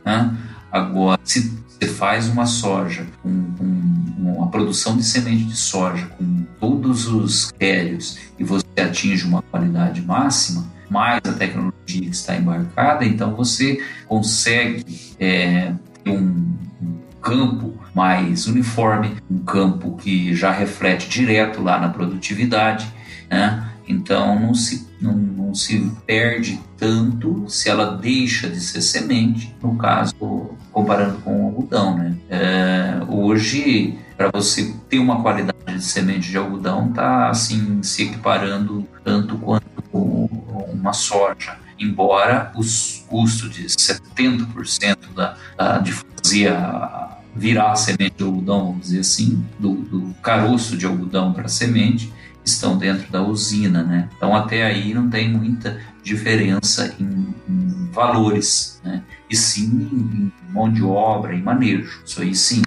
Né? 0.05 0.37
Agora, 0.71 1.19
se 1.23 1.57
você 1.67 1.87
faz 1.87 2.27
uma 2.27 2.45
soja, 2.45 3.05
com, 3.21 3.29
uma 4.17 4.49
produção 4.49 4.97
de 4.97 5.03
semente 5.03 5.45
de 5.45 5.55
soja 5.55 6.05
com 6.17 6.45
todos 6.59 7.07
os 7.07 7.51
critérios 7.51 8.17
e 8.37 8.43
você 8.43 8.65
atinge 8.77 9.25
uma 9.25 9.41
qualidade 9.41 10.01
máxima, 10.01 10.65
mais 10.89 11.21
a 11.25 11.33
tecnologia 11.33 11.73
que 11.85 12.09
está 12.09 12.35
embarcada, 12.35 13.05
então 13.05 13.35
você 13.35 13.83
consegue 14.07 14.83
é, 15.19 15.73
um, 16.07 16.57
campo 17.21 17.73
mais 17.93 18.47
uniforme, 18.47 19.17
um 19.29 19.39
campo 19.39 19.97
que 19.97 20.33
já 20.33 20.51
reflete 20.51 21.09
direto 21.09 21.61
lá 21.61 21.79
na 21.79 21.89
produtividade, 21.89 22.87
né? 23.29 23.69
Então 23.87 24.39
não 24.39 24.53
se, 24.53 24.87
não, 25.01 25.13
não, 25.13 25.55
se 25.55 25.91
perde 26.05 26.59
tanto 26.77 27.45
se 27.49 27.69
ela 27.69 27.97
deixa 27.97 28.49
de 28.49 28.59
ser 28.59 28.81
semente, 28.81 29.55
no 29.61 29.75
caso, 29.75 30.15
comparando 30.71 31.17
com 31.19 31.41
o 31.41 31.45
algodão. 31.47 31.97
Né? 31.97 32.17
É, 32.29 32.99
hoje, 33.07 33.97
para 34.15 34.29
você 34.33 34.73
ter 34.89 34.99
uma 34.99 35.21
qualidade 35.21 35.57
de 35.65 35.83
semente 35.83 36.29
de 36.29 36.37
algodão, 36.37 36.89
está 36.89 37.29
assim, 37.29 37.81
se 37.81 38.03
equiparando 38.03 38.85
tanto 39.03 39.37
quanto 39.37 39.65
uma 40.71 40.93
soja, 40.93 41.57
embora 41.79 42.51
os 42.55 43.05
custos 43.07 43.49
de 43.49 43.65
70% 43.65 44.97
da, 45.15 45.37
da, 45.57 45.77
de 45.79 45.91
fazer 45.91 46.49
a, 46.49 47.17
virar 47.35 47.71
a 47.71 47.75
semente 47.75 48.15
de 48.17 48.23
algodão, 48.23 48.65
vamos 48.67 48.87
dizer 48.87 48.99
assim, 48.99 49.45
do, 49.59 49.73
do 49.75 50.13
caroço 50.21 50.75
de 50.75 50.85
algodão 50.85 51.33
para 51.33 51.47
semente, 51.47 52.11
estão 52.43 52.77
dentro 52.77 53.11
da 53.11 53.21
usina, 53.21 53.83
né? 53.83 54.09
Então 54.15 54.35
até 54.35 54.65
aí 54.65 54.93
não 54.93 55.09
tem 55.09 55.29
muita 55.29 55.79
diferença 56.01 56.95
em, 56.99 57.35
em 57.47 57.89
valores, 57.91 58.81
né? 58.83 59.03
E 59.29 59.35
sim 59.35 59.65
em 59.65 60.31
mão 60.51 60.71
de 60.71 60.83
obra, 60.83 61.35
em 61.35 61.41
manejo. 61.41 62.01
Isso 62.05 62.21
aí 62.21 62.33
sim 62.33 62.61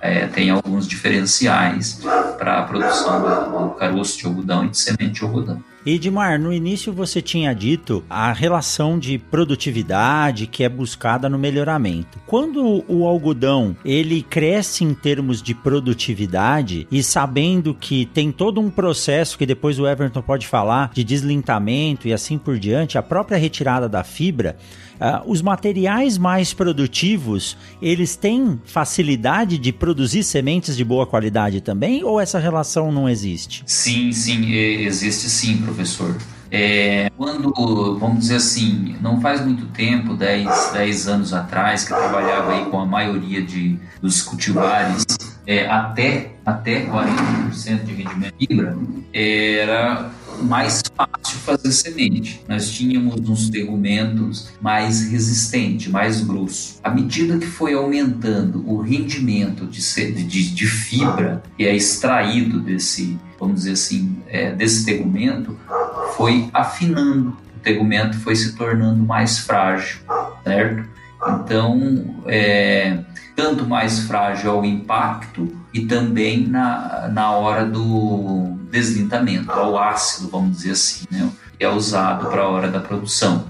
é, 0.00 0.26
tem 0.26 0.50
alguns 0.50 0.86
diferenciais 0.86 2.00
para 2.38 2.60
a 2.60 2.62
produção 2.62 3.20
do, 3.20 3.68
do 3.68 3.74
caroço 3.74 4.18
de 4.18 4.26
algodão 4.26 4.64
e 4.64 4.70
de 4.70 4.78
semente 4.78 5.20
de 5.20 5.24
algodão. 5.24 5.62
Edmar, 5.86 6.40
no 6.40 6.52
início 6.52 6.92
você 6.92 7.22
tinha 7.22 7.54
dito 7.54 8.04
a 8.10 8.32
relação 8.32 8.98
de 8.98 9.16
produtividade 9.16 10.46
que 10.46 10.64
é 10.64 10.68
buscada 10.68 11.28
no 11.28 11.38
melhoramento. 11.38 12.18
Quando 12.26 12.84
o 12.88 13.06
algodão 13.06 13.76
ele 13.84 14.22
cresce 14.22 14.84
em 14.84 14.92
termos 14.92 15.40
de 15.40 15.54
produtividade 15.54 16.86
e 16.90 17.02
sabendo 17.02 17.72
que 17.74 18.06
tem 18.06 18.30
todo 18.32 18.60
um 18.60 18.70
processo 18.70 19.38
que 19.38 19.46
depois 19.46 19.78
o 19.78 19.86
Everton 19.86 20.20
pode 20.20 20.46
falar 20.46 20.90
de 20.92 21.04
deslintamento 21.04 22.08
e 22.08 22.12
assim 22.12 22.36
por 22.36 22.58
diante, 22.58 22.98
a 22.98 23.02
própria 23.02 23.38
retirada 23.38 23.88
da 23.88 24.04
fibra, 24.04 24.56
Uh, 24.98 25.30
os 25.30 25.40
materiais 25.40 26.18
mais 26.18 26.52
produtivos, 26.52 27.56
eles 27.80 28.16
têm 28.16 28.60
facilidade 28.64 29.56
de 29.56 29.72
produzir 29.72 30.24
sementes 30.24 30.76
de 30.76 30.84
boa 30.84 31.06
qualidade 31.06 31.60
também? 31.60 32.02
Ou 32.02 32.20
essa 32.20 32.40
relação 32.40 32.90
não 32.90 33.08
existe? 33.08 33.62
Sim, 33.64 34.10
sim, 34.10 34.52
existe 34.52 35.30
sim, 35.30 35.62
professor. 35.68 36.16
É, 36.50 37.10
quando, 37.16 37.98
vamos 37.98 38.20
dizer 38.20 38.36
assim, 38.36 38.96
não 39.02 39.20
faz 39.20 39.44
muito 39.44 39.66
tempo, 39.66 40.14
10, 40.14 40.70
10 40.72 41.08
anos 41.08 41.34
atrás, 41.34 41.84
que 41.84 41.92
eu 41.92 41.98
trabalhava 41.98 42.52
aí 42.52 42.64
com 42.66 42.80
a 42.80 42.86
maioria 42.86 43.42
de, 43.42 43.78
dos 44.00 44.22
cultivares 44.22 45.04
é, 45.46 45.66
até, 45.68 46.32
até 46.44 46.86
40% 46.86 47.84
de 47.84 47.92
rendimento 47.94 48.34
fibra, 48.38 48.76
era 49.12 50.10
mais 50.42 50.82
fácil 50.98 51.38
fazer 51.38 51.72
semente. 51.72 52.42
Nós 52.48 52.70
tínhamos 52.70 53.28
uns 53.28 53.48
tegumentos 53.48 54.50
mais 54.60 55.08
resistentes, 55.08 55.88
mais 55.88 56.20
grossos. 56.20 56.80
À 56.82 56.90
medida 56.90 57.38
que 57.38 57.46
foi 57.46 57.74
aumentando 57.74 58.68
o 58.68 58.80
rendimento 58.80 59.66
de, 59.66 59.80
de, 60.12 60.54
de 60.54 60.66
fibra 60.66 61.42
que 61.56 61.64
é 61.64 61.74
extraído 61.74 62.60
desse, 62.60 63.16
vamos 63.38 63.60
dizer 63.60 63.72
assim, 63.72 64.16
é, 64.26 64.52
desse 64.52 64.84
tegumento, 64.84 65.56
foi 66.16 66.48
afinando. 66.52 67.36
O 67.56 67.60
tegumento 67.60 68.18
foi 68.18 68.34
se 68.34 68.56
tornando 68.56 69.04
mais 69.04 69.38
frágil, 69.38 70.00
certo? 70.42 70.88
Então, 71.28 72.22
é, 72.26 72.98
tanto 73.36 73.66
mais 73.66 74.00
frágil 74.00 74.50
ao 74.50 74.64
impacto 74.64 75.48
e 75.74 75.86
também 75.86 76.46
na, 76.46 77.08
na 77.12 77.32
hora 77.32 77.64
do 77.64 78.57
deslintamento, 78.70 79.50
ao 79.50 79.78
ácido, 79.78 80.28
vamos 80.28 80.58
dizer 80.58 80.72
assim, 80.72 81.06
né? 81.10 81.30
que 81.58 81.64
é 81.64 81.68
usado 81.68 82.28
para 82.28 82.42
a 82.42 82.48
hora 82.48 82.68
da 82.68 82.80
produção. 82.80 83.46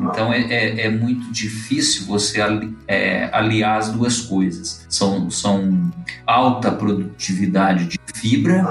Então 0.00 0.32
é, 0.32 0.40
é, 0.40 0.86
é 0.86 0.90
muito 0.90 1.32
difícil 1.32 2.06
você 2.06 2.40
ali, 2.40 2.76
é, 2.86 3.28
aliar 3.32 3.78
as 3.78 3.90
duas 3.90 4.20
coisas. 4.20 4.86
São, 4.88 5.30
são 5.30 5.90
alta 6.26 6.70
produtividade 6.70 7.86
de 7.86 7.98
fibra 8.14 8.62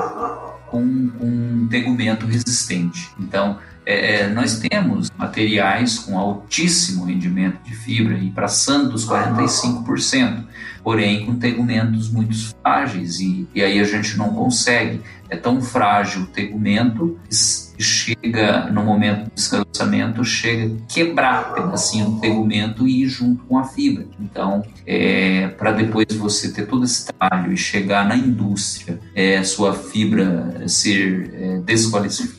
com, 0.68 1.10
com 1.10 1.26
um 1.26 1.68
tegumento 1.70 2.26
resistente. 2.26 3.10
Então 3.20 3.60
é, 3.86 4.22
é, 4.22 4.28
nós 4.30 4.60
temos 4.60 5.10
materiais 5.18 6.00
com 6.00 6.18
altíssimo 6.18 7.06
rendimento 7.06 7.62
de 7.64 7.76
fibra 7.76 8.18
e 8.18 8.30
passando 8.30 8.92
dos 8.92 9.06
45%, 9.06 10.44
porém 10.84 11.26
com 11.26 11.36
tegumentos 11.36 12.10
muito 12.10 12.36
frágeis 12.62 13.20
e, 13.20 13.48
e 13.54 13.62
aí 13.62 13.80
a 13.80 13.84
gente 13.84 14.18
não 14.18 14.34
consegue. 14.34 15.02
É 15.30 15.36
tão 15.36 15.62
frágil 15.62 16.24
o 16.24 16.28
tegumento 16.28 17.20
chega 17.78 18.70
no 18.72 18.84
momento 18.84 19.26
do 19.26 19.32
descaroçamento, 19.36 20.24
chega 20.24 20.74
a 20.74 20.94
quebrar 20.94 21.54
pedacinho 21.54 22.12
do 22.12 22.20
tegumento 22.20 22.88
e 22.88 23.04
ir 23.04 23.08
junto 23.08 23.44
com 23.46 23.58
a 23.58 23.64
fibra. 23.64 24.06
Então, 24.20 24.64
é, 24.86 25.48
para 25.50 25.72
depois 25.72 26.08
você 26.12 26.52
ter 26.52 26.68
todo 26.68 26.84
esse 26.86 27.06
trabalho 27.06 27.52
e 27.52 27.58
chegar 27.58 28.08
na 28.08 28.16
indústria, 28.16 29.00
é, 29.16 29.44
sua 29.44 29.74
fibra 29.74 30.68
ser 30.68 31.32
é, 31.34 31.62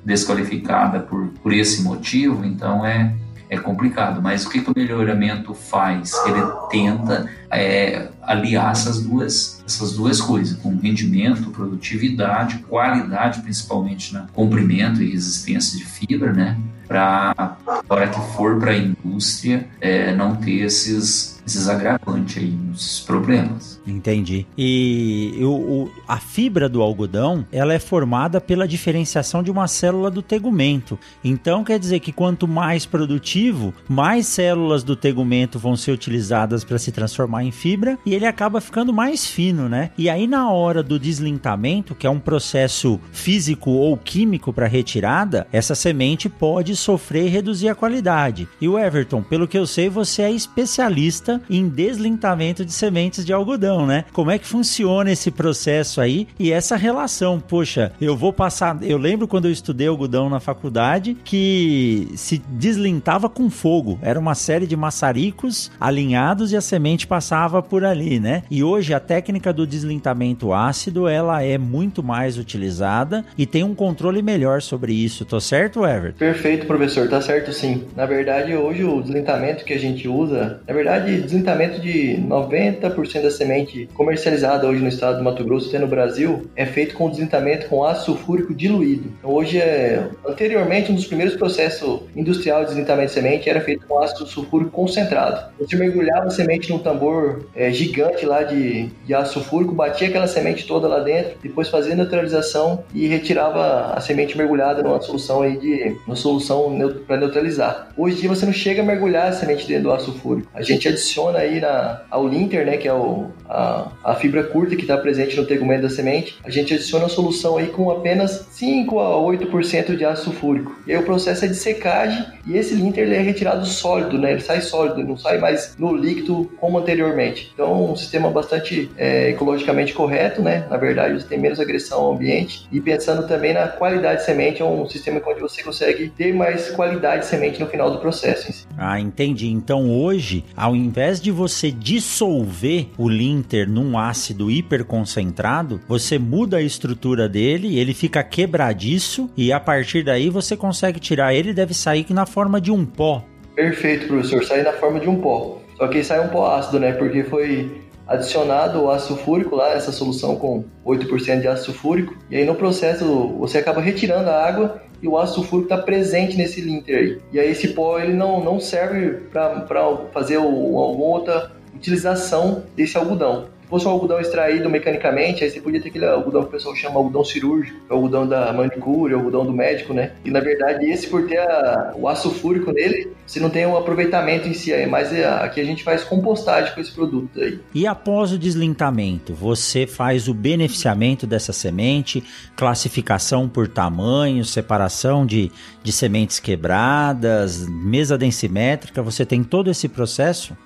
desqualificada 0.05 1.01
por, 1.01 1.29
por 1.43 1.53
esse 1.53 1.83
motivo, 1.83 2.45
então 2.45 2.85
é, 2.85 3.15
é 3.55 3.59
complicado. 3.59 4.21
Mas 4.23 4.45
o 4.45 4.51
que, 4.51 4.61
que 4.61 4.71
o 4.71 4.75
melhoramento 4.75 5.55
faz? 5.55 6.13
Ele 6.27 6.43
tenta 6.71 7.31
é, 7.51 8.09
aliar 8.23 8.73
essas 8.73 9.01
duas, 9.01 9.63
essas 9.67 9.93
duas 9.93 10.21
coisas, 10.21 10.59
com 10.59 10.77
rendimento, 10.77 11.51
produtividade, 11.51 12.59
qualidade, 12.69 13.41
principalmente 13.41 14.13
na 14.13 14.27
comprimento 14.33 15.03
e 15.03 15.11
resistência 15.11 15.79
de 15.79 15.85
fibra, 15.85 16.33
né? 16.33 16.59
Para 16.87 17.57
hora 17.89 18.09
que 18.09 18.21
for 18.37 18.59
para 18.59 18.73
a 18.73 18.77
indústria 18.77 19.67
é, 19.81 20.15
não 20.15 20.37
ter 20.37 20.61
esses, 20.61 21.34
esses 21.47 21.69
agravantes 21.69 22.39
aí, 22.39 22.59
esses 22.75 23.01
problemas. 23.01 23.81
Entendi. 23.87 24.47
E 24.57 25.39
o, 25.43 25.91
a 26.09 26.19
fibra 26.19 26.69
do 26.69 26.83
algodão, 26.83 27.47
ela 27.53 27.75
é 27.75 27.79
formada 27.79 28.41
pela 28.41 28.67
diferenciação 28.67 29.43
de 29.43 29.51
uma 29.51 29.69
célula 29.69 30.11
do 30.11 30.23
tegumento. 30.23 30.99
Então 31.23 31.63
quer 31.65 31.79
dizer 31.79 32.01
que 32.01 32.13
quanto 32.13 32.49
mais 32.49 32.87
produtivo, 32.87 33.75
mais 33.89 34.27
células 34.27 34.83
do 34.83 34.97
tegumento 34.97 35.59
vão 35.59 35.77
ser 35.77 35.93
utilizadas 35.93 36.65
para 36.65 36.79
se 36.79 36.91
transformar 36.91 37.45
em 37.45 37.51
fibra 37.51 37.99
e 38.07 38.15
ele 38.15 38.27
acaba 38.27 38.61
ficando 38.61 38.93
mais 38.93 39.27
fino, 39.27 39.69
né? 39.69 39.91
E 39.99 40.09
aí 40.09 40.27
na 40.27 40.51
hora 40.51 40.83
do 40.83 40.99
deslintamento, 40.99 41.95
que 41.95 42.07
é 42.07 42.11
um 42.11 42.21
processo 42.21 42.99
físico 43.13 43.71
ou 43.71 43.97
químico 43.97 44.53
para 44.53 44.67
retirada, 44.67 45.47
essa 45.53 45.75
semente 45.75 46.29
pode 46.29 46.75
sofrer 46.75 47.27
e 47.27 47.31
reduzir 47.31 47.69
a 47.69 47.75
qualidade. 47.75 48.49
E 48.61 48.69
o 48.69 48.79
Everton, 48.79 49.23
pelo 49.23 49.47
que 49.47 49.59
eu 49.59 49.67
sei, 49.67 49.89
você 49.89 50.23
é 50.23 50.31
especialista 50.31 51.34
em 51.49 51.69
deslintamento 51.69 52.65
de 52.65 52.73
sementes 52.73 53.25
de 53.25 53.33
algodão, 53.33 53.87
né? 53.87 54.05
Como 54.13 54.31
é 54.31 54.39
que 54.39 54.47
funciona 54.47 55.11
esse 55.11 55.31
processo 55.31 56.01
aí 56.01 56.29
e 56.39 56.53
essa 56.53 56.77
relação? 56.77 57.41
Poxa, 57.41 57.93
eu 58.01 58.17
vou 58.17 58.33
passar, 58.33 58.79
eu 58.83 58.99
lembro 58.99 59.29
quando 59.29 59.47
eu 59.47 59.53
estudei 59.53 59.87
algodão 59.87 60.29
na 60.29 60.41
faculdade 60.41 61.17
que 61.25 62.09
se 62.17 62.39
deslintava 62.49 63.29
com 63.29 63.51
fogo. 63.51 63.99
Era 64.03 64.19
uma 64.19 64.35
série 64.35 64.67
de 64.67 64.77
maçaricos 64.77 65.71
alinhados 65.81 66.53
e 66.53 66.57
a 66.57 66.61
semente 66.61 67.07
passava 67.07 67.63
por 67.63 67.85
ali, 67.85 68.21
né? 68.21 68.43
E 68.51 68.63
hoje 68.63 68.95
a 68.95 69.01
técnica 69.01 69.53
do 69.53 69.67
deslintamento 69.67 70.53
ácido, 70.53 71.09
ela 71.09 71.43
é 71.43 71.59
muito 71.59 72.03
mais 72.03 72.39
utilizada 72.39 73.25
e 73.37 73.47
tem 73.47 73.63
um 73.63 73.75
controle 73.75 74.23
melhor 74.23 74.63
sobre 74.63 74.93
isso. 74.93 75.25
Tô 75.25 75.41
certo, 75.41 75.85
Everton? 75.87 76.19
Perfeito, 76.19 76.67
professor. 76.67 77.09
Tá 77.09 77.21
certo 77.21 77.53
sim. 77.53 77.85
Na 77.97 78.07
verdade, 78.07 78.55
hoje 78.55 78.85
o 78.85 79.03
deslintamento 79.03 79.65
que 79.65 79.73
a 79.73 79.79
gente 79.79 80.09
usa, 80.09 80.61
na 80.67 80.75
verdade, 80.75 81.23
deslintamento 81.25 81.81
de 81.81 82.19
90% 82.29 83.23
da 83.23 83.31
semente 83.31 83.89
comercializada 83.95 84.67
hoje 84.67 84.81
no 84.81 84.89
estado 84.89 85.19
do 85.19 85.25
Mato 85.25 85.45
Grosso 85.45 85.75
e 85.75 85.79
no 85.79 85.87
Brasil 85.87 86.49
é 86.55 86.67
feito 86.67 86.95
com 86.95 87.11
deslintamento 87.11 87.67
com 87.69 87.85
ácido 87.85 88.05
sulfúrico 88.05 88.55
diluído. 88.55 89.13
Então, 89.19 89.33
hoje 89.33 89.59
é 89.59 90.09
anteriormente 90.27 90.93
um 90.93 90.95
dos 90.95 91.07
primeiros 91.07 91.35
processos 91.37 92.01
industrial 92.15 92.61
de 92.61 92.69
deslintamento 92.69 93.09
de 93.09 93.15
semente 93.15 93.49
era 93.49 93.61
feito 93.61 93.87
com 93.87 93.99
ácido 93.99 94.27
sulfúrico 94.27 94.71
concentrado. 94.71 95.53
Você 95.59 95.77
mergulhava 95.77 96.27
a 96.27 96.31
semente 96.31 96.71
num 96.71 96.79
tambor 96.79 97.47
é, 97.55 97.71
gigante 97.73 98.25
lá 98.27 98.43
de, 98.43 98.91
de 99.05 99.15
ácido 99.15 99.41
sulfúrico, 99.41 99.75
batia 99.75 100.09
aquela 100.09 100.27
semente 100.27 100.67
toda 100.67 100.87
lá 100.87 101.01
dentro, 101.01 101.37
depois 101.43 101.69
fazia 101.69 101.95
neutralização 101.95 102.85
e 102.95 103.07
retirava 103.07 103.93
a 103.95 104.01
semente 104.01 104.37
mergulhada 104.37 104.83
numa 104.83 105.01
solução 105.01 105.43
aí 105.43 105.57
de 105.57 105.97
uma 106.07 106.17
solução 106.17 106.77
para 107.07 107.17
neutralizar. 107.17 107.89
Hoje 107.97 108.17
em 108.17 108.21
dia 108.21 108.29
você 108.29 108.47
não 108.47 108.53
chega 108.53 108.83
a 108.83 108.85
mergulhar 108.85 109.29
a 109.29 109.33
semente 109.33 109.67
dentro 109.67 109.85
do 109.85 109.93
ácido 109.93 110.13
sulfúrico. 110.13 110.49
A 110.55 110.63
gente 110.63 110.89
adiciona 110.89 111.14
aí 111.39 111.61
na, 111.61 112.03
ao 112.11 112.27
linter, 112.27 112.67
né, 112.67 112.77
que 112.77 112.89
é 112.89 112.93
o, 112.93 113.29
a, 113.49 113.89
a 114.03 114.15
fibra 114.15 114.43
curta 114.43 114.77
que 114.77 114.83
está 114.83 114.97
presente 114.97 115.37
no 115.37 115.47
tegumento 115.47 115.83
da 115.83 115.89
semente, 115.89 116.39
a 116.45 116.51
gente 116.51 116.75
adiciona 116.75 117.07
a 117.07 117.09
solução 117.09 117.57
aí 117.57 117.69
com 117.69 117.91
apenas 117.91 118.47
5 118.51 118.99
a 118.99 119.11
8% 119.17 119.97
de 119.97 120.05
ácido 120.05 120.25
sulfúrico. 120.25 120.77
E 120.87 120.93
aí 120.93 120.99
o 120.99 121.05
processo 121.05 121.45
é 121.45 121.49
de 121.49 121.55
secagem 121.55 122.25
e 122.47 122.57
esse 122.57 122.75
linter 122.75 123.05
ele 123.05 123.15
é 123.15 123.21
retirado 123.21 123.65
sólido, 123.67 124.19
né? 124.19 124.33
Ele 124.33 124.41
sai 124.41 124.61
sólido, 124.61 125.03
não 125.05 125.17
sai 125.17 125.39
mais 125.39 125.75
no 125.79 125.95
líquido 125.95 126.51
como 126.59 126.79
anteriormente. 126.79 127.51
Então, 127.55 127.93
um 127.93 127.97
sistema 127.97 128.31
bastante 128.31 128.91
é, 128.97 129.31
ecologicamente 129.31 129.93
correto, 129.93 130.43
né? 130.43 130.67
Na 130.71 130.77
verdade, 130.77 131.15
você 131.15 131.27
tem 131.27 131.39
menos 131.39 131.61
agressão 131.61 132.01
ao 132.01 132.15
ambiente 132.15 132.67
e 132.73 132.81
pensando 132.81 133.27
também 133.27 133.53
na 133.53 133.69
qualidade 133.69 134.21
de 134.21 134.27
semente, 134.27 134.63
é 134.63 134.65
um 134.65 134.89
sistema 134.89 135.21
onde 135.27 135.41
você 135.41 135.63
consegue 135.63 136.11
ter 136.11 136.35
mais 136.35 136.71
qualidade 136.71 137.23
de 137.23 137.27
semente 137.27 137.61
no 137.61 137.67
final 137.67 137.91
do 137.91 137.99
processo. 137.99 138.67
Ah, 138.77 138.99
entendi. 139.01 139.49
Então, 139.49 139.91
hoje, 139.91 140.45
ao 140.57 140.75
invés 140.75 141.04
invés 141.05 141.21
de 141.21 141.31
você 141.31 141.71
dissolver 141.71 142.89
o 142.97 143.11
linter 143.11 143.69
num 143.69 143.99
ácido 143.99 144.51
hiperconcentrado, 144.51 145.79
você 145.87 146.19
muda 146.19 146.57
a 146.57 146.63
estrutura 146.63 147.29
dele, 147.29 147.79
ele 147.79 147.93
fica 147.93 148.23
quebradiço 148.23 149.29
e 149.37 149.53
a 149.53 149.61
partir 149.61 150.03
daí 150.03 150.31
você 150.31 150.57
consegue 150.57 150.99
tirar 150.99 151.35
ele, 151.35 151.53
deve 151.53 151.75
sair 151.75 152.07
na 152.09 152.25
forma 152.25 152.59
de 152.59 152.73
um 152.73 152.87
pó. 152.87 153.23
Perfeito, 153.55 154.07
professor, 154.07 154.43
sai 154.45 154.63
na 154.63 154.73
forma 154.73 154.99
de 154.99 155.07
um 155.07 155.21
pó. 155.21 155.61
Só 155.77 155.89
que 155.89 156.03
sai 156.03 156.25
um 156.25 156.29
pó 156.29 156.57
ácido, 156.57 156.81
né? 156.81 156.93
Porque 156.93 157.23
foi 157.23 157.83
adicionado 158.07 158.81
o 158.81 158.91
ácido 158.91 159.17
sulfúrico 159.17 159.57
lá, 159.57 159.75
essa 159.75 159.93
solução 159.93 160.37
com 160.37 160.65
8% 160.87 161.43
de 161.43 161.49
ácido 161.49 161.67
sulfúrico, 161.67 162.17
e 162.31 162.37
aí 162.37 162.47
no 162.47 162.55
processo 162.55 163.29
você 163.39 163.59
acaba 163.59 163.83
retirando 163.83 164.31
a 164.31 164.43
água 164.43 164.81
e 165.05 165.09
o 165.09 165.19
ácido 165.19 165.41
sulfúrico 165.43 165.75
está 165.75 165.85
presente 165.85 166.35
nesse 166.35 166.63
linter 166.63 166.97
aí. 166.97 167.19
E 167.31 167.39
aí 167.39 167.51
esse 167.51 167.69
pó 167.69 167.99
ele 167.99 168.15
não, 168.15 168.43
não 168.43 168.59
serve 168.59 169.11
para 169.31 169.67
fazer 170.13 170.39
o, 170.39 170.79
alguma 170.79 171.05
outra 171.05 171.53
utilização 171.75 172.63
desse 172.75 172.97
algodão 172.97 173.53
fosse 173.69 173.87
um 173.87 173.91
algodão 173.91 174.21
extraído 174.21 174.69
mecanicamente, 174.69 175.45
aí 175.45 175.51
você 175.51 175.61
podia 175.61 175.81
ter 175.81 175.89
aquele 175.89 176.07
algodão 176.07 176.43
que 176.43 176.49
o 176.49 176.53
pessoal 176.53 176.75
chama 176.75 176.97
algodão 176.97 177.25
cirúrgico, 177.25 177.79
é 177.89 177.93
o 177.93 177.97
algodão 177.97 178.27
da 178.27 178.53
manicure, 178.53 179.15
o 179.15 179.19
algodão 179.19 179.45
do 179.45 179.53
médico, 179.53 179.93
né? 179.93 180.13
E 180.25 180.31
na 180.31 180.41
verdade, 180.41 180.85
esse 180.91 181.07
por 181.07 181.27
ter 181.27 181.39
a, 181.39 181.95
o 181.97 182.09
aço 182.09 182.31
fúrico 182.31 182.73
nele, 182.73 183.13
você 183.27 183.41
não 183.41 183.51
tem 183.51 183.67
um 183.67 183.77
aproveitamento 183.77 184.49
em 184.49 184.55
si, 184.55 184.73
aí, 184.73 184.87
mas 184.87 185.13
é, 185.13 185.27
aqui 185.27 185.61
a 185.61 185.65
gente 185.65 185.83
faz 185.83 186.05
compostagem 186.05 186.75
com 186.75 186.81
esse 186.81 186.93
produto 186.93 187.41
aí. 187.41 187.59
E 187.75 187.87
após 187.87 188.33
o 188.33 188.39
deslintamento, 188.39 189.35
você 189.35 189.87
faz 189.87 190.29
o 190.29 190.35
beneficiamento 190.35 191.27
dessa 191.27 191.53
semente, 191.53 192.23
classificação 192.57 193.49
por 193.49 193.69
tamanho, 193.69 194.45
separação 194.45 195.25
de, 195.25 195.51
de 195.83 195.93
sementes 195.93 196.39
quebradas, 196.39 197.67
mesa 197.69 198.19
densimétrica, 198.19 199.03
você 199.03 199.25
tem 199.25 199.43
todo 199.43 199.71
esse 199.71 199.89
processo? 199.89 200.57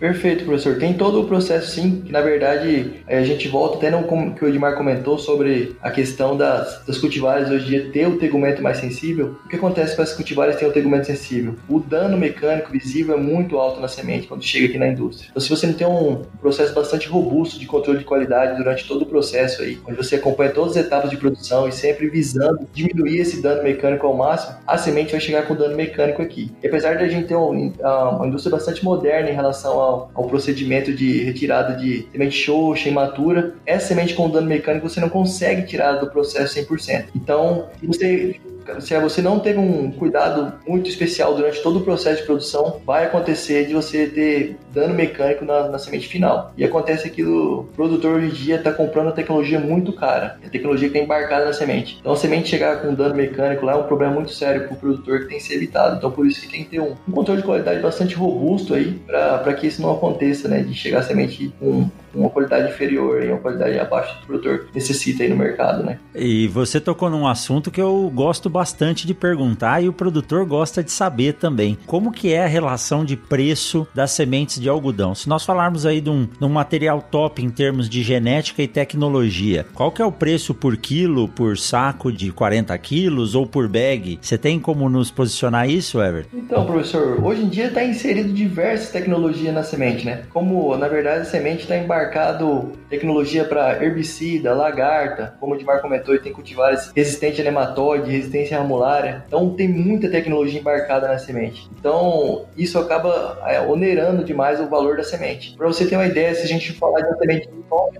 Perfeito, 0.00 0.46
professor. 0.46 0.78
Tem 0.78 0.94
todo 0.94 1.20
o 1.20 1.26
processo, 1.26 1.72
sim, 1.72 2.00
que 2.00 2.10
na 2.10 2.22
verdade 2.22 3.02
é, 3.06 3.18
a 3.18 3.22
gente 3.22 3.46
volta 3.48 3.76
até 3.76 3.90
no 3.90 4.32
que 4.34 4.42
o 4.42 4.48
Edmar 4.48 4.74
comentou 4.74 5.18
sobre 5.18 5.76
a 5.82 5.90
questão 5.90 6.34
das, 6.34 6.82
das 6.86 6.96
cultivares 6.96 7.50
hoje 7.50 7.66
em 7.66 7.68
dia 7.68 7.90
ter 7.92 8.06
o 8.08 8.16
tegumento 8.16 8.62
mais 8.62 8.78
sensível. 8.78 9.36
O 9.44 9.48
que 9.48 9.56
acontece 9.56 9.94
com 9.94 10.00
as 10.00 10.14
cultivares 10.14 10.56
têm 10.56 10.66
o 10.66 10.72
tegumento 10.72 11.06
sensível? 11.06 11.54
O 11.68 11.78
dano 11.78 12.16
mecânico 12.16 12.72
visível 12.72 13.14
é 13.14 13.20
muito 13.20 13.58
alto 13.58 13.78
na 13.78 13.88
semente 13.88 14.26
quando 14.26 14.42
chega 14.42 14.68
aqui 14.68 14.78
na 14.78 14.88
indústria. 14.88 15.28
Então, 15.30 15.42
se 15.42 15.50
você 15.50 15.66
não 15.66 15.74
tem 15.74 15.86
um 15.86 16.22
processo 16.40 16.72
bastante 16.74 17.06
robusto 17.06 17.60
de 17.60 17.66
controle 17.66 17.98
de 17.98 18.04
qualidade 18.06 18.56
durante 18.56 18.88
todo 18.88 19.02
o 19.02 19.06
processo 19.06 19.60
aí, 19.60 19.78
onde 19.86 19.98
você 19.98 20.14
acompanha 20.14 20.50
todas 20.50 20.78
as 20.78 20.86
etapas 20.86 21.10
de 21.10 21.18
produção 21.18 21.68
e 21.68 21.72
sempre 21.72 22.08
visando 22.08 22.66
diminuir 22.72 23.18
esse 23.18 23.42
dano 23.42 23.62
mecânico 23.62 24.06
ao 24.06 24.16
máximo, 24.16 24.56
a 24.66 24.78
semente 24.78 25.12
vai 25.12 25.20
chegar 25.20 25.42
com 25.42 25.54
dano 25.54 25.76
mecânico 25.76 26.22
aqui. 26.22 26.50
E 26.62 26.66
apesar 26.66 26.94
de 26.94 27.04
a 27.04 27.08
gente 27.08 27.28
ter 27.28 27.36
um, 27.36 27.70
uma 27.82 28.26
indústria 28.26 28.56
bastante 28.56 28.82
moderna 28.82 29.28
em 29.28 29.34
relação 29.34 29.78
ao 29.78 29.89
ao, 29.90 30.10
ao 30.14 30.24
procedimento 30.24 30.92
de 30.92 31.22
retirada 31.24 31.74
de 31.74 32.06
semente 32.10 32.36
xoxa, 32.36 32.88
imatura, 32.88 33.54
essa 33.66 33.88
semente 33.88 34.14
com 34.14 34.30
dano 34.30 34.46
mecânico 34.46 34.88
você 34.88 35.00
não 35.00 35.08
consegue 35.08 35.66
tirar 35.66 35.94
do 35.94 36.10
processo 36.10 36.58
100%. 36.58 37.06
Então, 37.14 37.66
se 37.78 37.86
você 37.86 38.40
se 38.80 38.98
você 38.98 39.22
não 39.22 39.40
teve 39.40 39.58
um 39.58 39.90
cuidado 39.90 40.52
muito 40.66 40.88
especial 40.88 41.34
durante 41.34 41.62
todo 41.62 41.78
o 41.78 41.82
processo 41.82 42.20
de 42.20 42.26
produção, 42.26 42.80
vai 42.84 43.04
acontecer 43.06 43.66
de 43.66 43.74
você 43.74 44.06
ter 44.06 44.56
dano 44.72 44.94
mecânico 44.94 45.44
na, 45.44 45.68
na 45.68 45.78
semente 45.78 46.08
final. 46.08 46.52
E 46.56 46.64
acontece 46.64 47.10
que 47.10 47.24
o 47.24 47.68
produtor 47.74 48.16
hoje 48.16 48.26
em 48.26 48.30
dia 48.30 48.56
está 48.56 48.72
comprando 48.72 49.08
a 49.08 49.12
tecnologia 49.12 49.58
muito 49.58 49.92
cara, 49.92 50.38
a 50.44 50.48
tecnologia 50.48 50.88
que 50.88 50.96
está 50.96 51.04
embarcada 51.04 51.44
na 51.44 51.52
semente. 51.52 51.98
Então 52.00 52.12
a 52.12 52.16
semente 52.16 52.48
chegar 52.48 52.82
com 52.82 52.94
dano 52.94 53.14
mecânico 53.14 53.64
lá 53.64 53.72
é 53.72 53.76
um 53.76 53.84
problema 53.84 54.14
muito 54.14 54.32
sério 54.32 54.64
para 54.64 54.74
o 54.74 54.76
produtor 54.76 55.20
que 55.20 55.26
tem 55.26 55.38
que 55.38 55.44
ser 55.44 55.54
evitado. 55.54 55.96
Então 55.96 56.10
por 56.10 56.26
isso 56.26 56.40
que 56.40 56.48
tem 56.48 56.64
que 56.64 56.70
ter 56.70 56.80
um, 56.80 56.94
um 57.08 57.12
controle 57.12 57.40
de 57.40 57.46
qualidade 57.46 57.80
bastante 57.80 58.14
robusto 58.14 58.74
aí 58.74 59.00
para 59.06 59.54
que 59.54 59.66
isso 59.66 59.82
não 59.82 59.92
aconteça, 59.92 60.48
né? 60.48 60.62
De 60.62 60.74
chegar 60.74 61.00
a 61.00 61.02
semente 61.02 61.52
com 61.58 61.88
uma 62.14 62.30
qualidade 62.30 62.70
inferior 62.70 63.22
e 63.22 63.28
uma 63.28 63.38
qualidade 63.38 63.78
abaixo 63.78 64.18
do 64.20 64.26
produtor 64.26 64.66
necessita 64.74 65.22
aí 65.22 65.28
no 65.28 65.36
mercado, 65.36 65.82
né? 65.82 65.98
E 66.14 66.48
você 66.48 66.80
tocou 66.80 67.08
num 67.08 67.26
assunto 67.26 67.70
que 67.70 67.80
eu 67.80 68.10
gosto 68.14 68.50
bastante 68.50 69.06
de 69.06 69.14
perguntar 69.14 69.82
e 69.82 69.88
o 69.88 69.92
produtor 69.92 70.44
gosta 70.44 70.82
de 70.82 70.90
saber 70.90 71.34
também. 71.34 71.78
Como 71.86 72.12
que 72.12 72.32
é 72.32 72.44
a 72.44 72.48
relação 72.48 73.04
de 73.04 73.16
preço 73.16 73.86
das 73.94 74.10
sementes 74.10 74.60
de 74.60 74.68
algodão? 74.68 75.14
Se 75.14 75.28
nós 75.28 75.44
falarmos 75.44 75.86
aí 75.86 76.00
de 76.00 76.10
um, 76.10 76.26
de 76.26 76.44
um 76.44 76.48
material 76.48 77.00
top 77.00 77.42
em 77.42 77.50
termos 77.50 77.88
de 77.88 78.02
genética 78.02 78.62
e 78.62 78.68
tecnologia, 78.68 79.66
qual 79.74 79.92
que 79.92 80.02
é 80.02 80.04
o 80.04 80.12
preço 80.12 80.54
por 80.54 80.76
quilo, 80.76 81.28
por 81.28 81.56
saco 81.56 82.12
de 82.12 82.32
40 82.32 82.76
quilos 82.78 83.34
ou 83.34 83.46
por 83.46 83.68
bag? 83.68 84.18
Você 84.20 84.36
tem 84.36 84.58
como 84.58 84.88
nos 84.88 85.10
posicionar 85.10 85.68
isso, 85.68 86.02
Everton? 86.02 86.36
Então, 86.36 86.66
professor, 86.66 87.22
hoje 87.24 87.42
em 87.42 87.48
dia 87.48 87.68
está 87.68 87.84
inserido 87.84 88.32
diversas 88.32 88.90
tecnologias 88.90 89.54
na 89.54 89.62
semente, 89.62 90.04
né? 90.04 90.22
Como, 90.30 90.76
na 90.76 90.88
verdade, 90.88 91.20
a 91.22 91.24
semente 91.24 91.62
está 91.62 91.76
embarcada 91.76 91.99
embarcado 92.00 92.72
tecnologia 92.88 93.44
para 93.44 93.82
herbicida, 93.82 94.54
lagarta, 94.54 95.34
como 95.38 95.54
o 95.54 95.56
Edmar 95.56 95.80
comentou, 95.80 96.18
tem 96.18 96.32
cultivares 96.32 96.90
resistentes 96.94 97.40
a 97.40 97.44
nematóide, 97.44 98.10
resistência 98.10 98.58
ramulária. 98.58 99.24
Então 99.26 99.50
tem 99.50 99.68
muita 99.68 100.08
tecnologia 100.08 100.58
embarcada 100.58 101.06
na 101.06 101.18
semente. 101.18 101.70
Então 101.78 102.46
isso 102.56 102.78
acaba 102.78 103.38
é, 103.46 103.60
onerando 103.60 104.24
demais 104.24 104.60
o 104.60 104.68
valor 104.68 104.96
da 104.96 105.04
semente. 105.04 105.54
Para 105.56 105.66
você 105.66 105.86
ter 105.86 105.96
uma 105.96 106.06
ideia, 106.06 106.34
se 106.34 106.42
a 106.42 106.48
gente 106.48 106.72
falar 106.72 107.00
de 107.00 107.08
uma 107.08 107.18
semente 107.18 107.48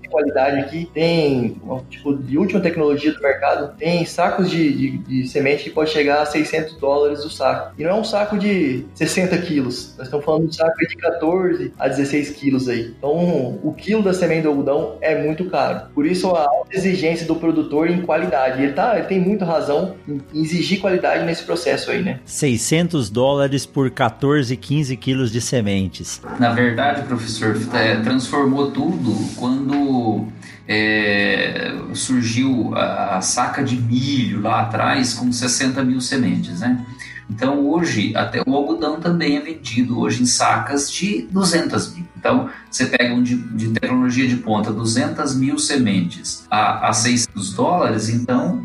de 0.01 0.09
qualidade 0.09 0.59
aqui, 0.59 0.89
tem 0.93 1.61
tipo 1.89 2.17
de 2.17 2.37
última 2.37 2.59
tecnologia 2.59 3.13
do 3.13 3.21
mercado, 3.21 3.73
tem 3.77 4.03
sacos 4.05 4.49
de, 4.49 4.73
de, 4.73 4.97
de 4.97 5.27
semente 5.27 5.63
que 5.63 5.69
pode 5.69 5.91
chegar 5.91 6.21
a 6.21 6.25
600 6.25 6.75
dólares 6.75 7.23
o 7.23 7.29
saco. 7.29 7.73
E 7.77 7.83
não 7.83 7.91
é 7.91 7.93
um 7.93 8.03
saco 8.03 8.37
de 8.37 8.85
60 8.93 9.37
quilos. 9.39 9.95
Nós 9.97 10.07
estamos 10.07 10.25
falando 10.25 10.43
de 10.43 10.49
um 10.49 10.53
saco 10.53 10.77
de 10.77 10.97
14 10.97 11.73
a 11.79 11.87
16 11.87 12.31
quilos 12.31 12.67
aí. 12.67 12.93
Então 12.97 13.59
o 13.63 13.73
que 13.73 13.90
quilo 13.91 14.01
da 14.01 14.13
semente 14.13 14.43
do 14.43 14.49
algodão 14.49 14.95
é 15.01 15.21
muito 15.21 15.49
caro. 15.49 15.81
Por 15.93 16.05
isso 16.05 16.33
a 16.33 16.43
alta 16.43 16.73
exigência 16.73 17.27
do 17.27 17.35
produtor 17.35 17.89
em 17.89 18.01
qualidade. 18.03 18.63
Ele, 18.63 18.71
tá, 18.71 18.97
ele 18.97 19.05
tem 19.05 19.19
muita 19.19 19.43
razão 19.43 19.95
em 20.07 20.21
exigir 20.33 20.79
qualidade 20.79 21.25
nesse 21.25 21.43
processo 21.43 21.91
aí, 21.91 22.01
né? 22.01 22.21
600 22.23 23.09
dólares 23.09 23.65
por 23.65 23.91
14, 23.91 24.55
15 24.55 24.95
quilos 24.95 25.29
de 25.29 25.41
sementes. 25.41 26.21
Na 26.39 26.53
verdade, 26.53 27.01
professor, 27.01 27.53
é, 27.73 27.97
transformou 27.97 28.71
tudo 28.71 29.13
quando 29.35 30.25
é, 30.65 31.73
surgiu 31.93 32.73
a, 32.73 33.17
a 33.17 33.21
saca 33.21 33.61
de 33.61 33.75
milho 33.75 34.41
lá 34.41 34.61
atrás 34.61 35.15
com 35.15 35.29
60 35.33 35.83
mil 35.83 35.99
sementes, 35.99 36.61
né? 36.61 36.85
Então 37.29 37.65
hoje 37.67 38.13
até 38.15 38.41
o 38.45 38.55
algodão 38.55 38.99
também 38.99 39.37
é 39.37 39.41
vendido 39.41 39.99
hoje 39.99 40.21
em 40.21 40.25
sacas 40.25 40.91
de 40.91 41.27
200 41.31 41.93
mil. 41.95 42.05
Então 42.17 42.49
você 42.71 42.85
pega 42.85 43.13
um 43.13 43.21
de, 43.21 43.35
de 43.35 43.69
tecnologia 43.69 44.27
de 44.27 44.37
ponta 44.37 44.71
200 44.71 45.35
mil 45.35 45.59
sementes 45.59 46.45
a, 46.49 46.87
a 46.87 46.93
600 46.93 47.53
dólares, 47.53 48.07
então 48.09 48.63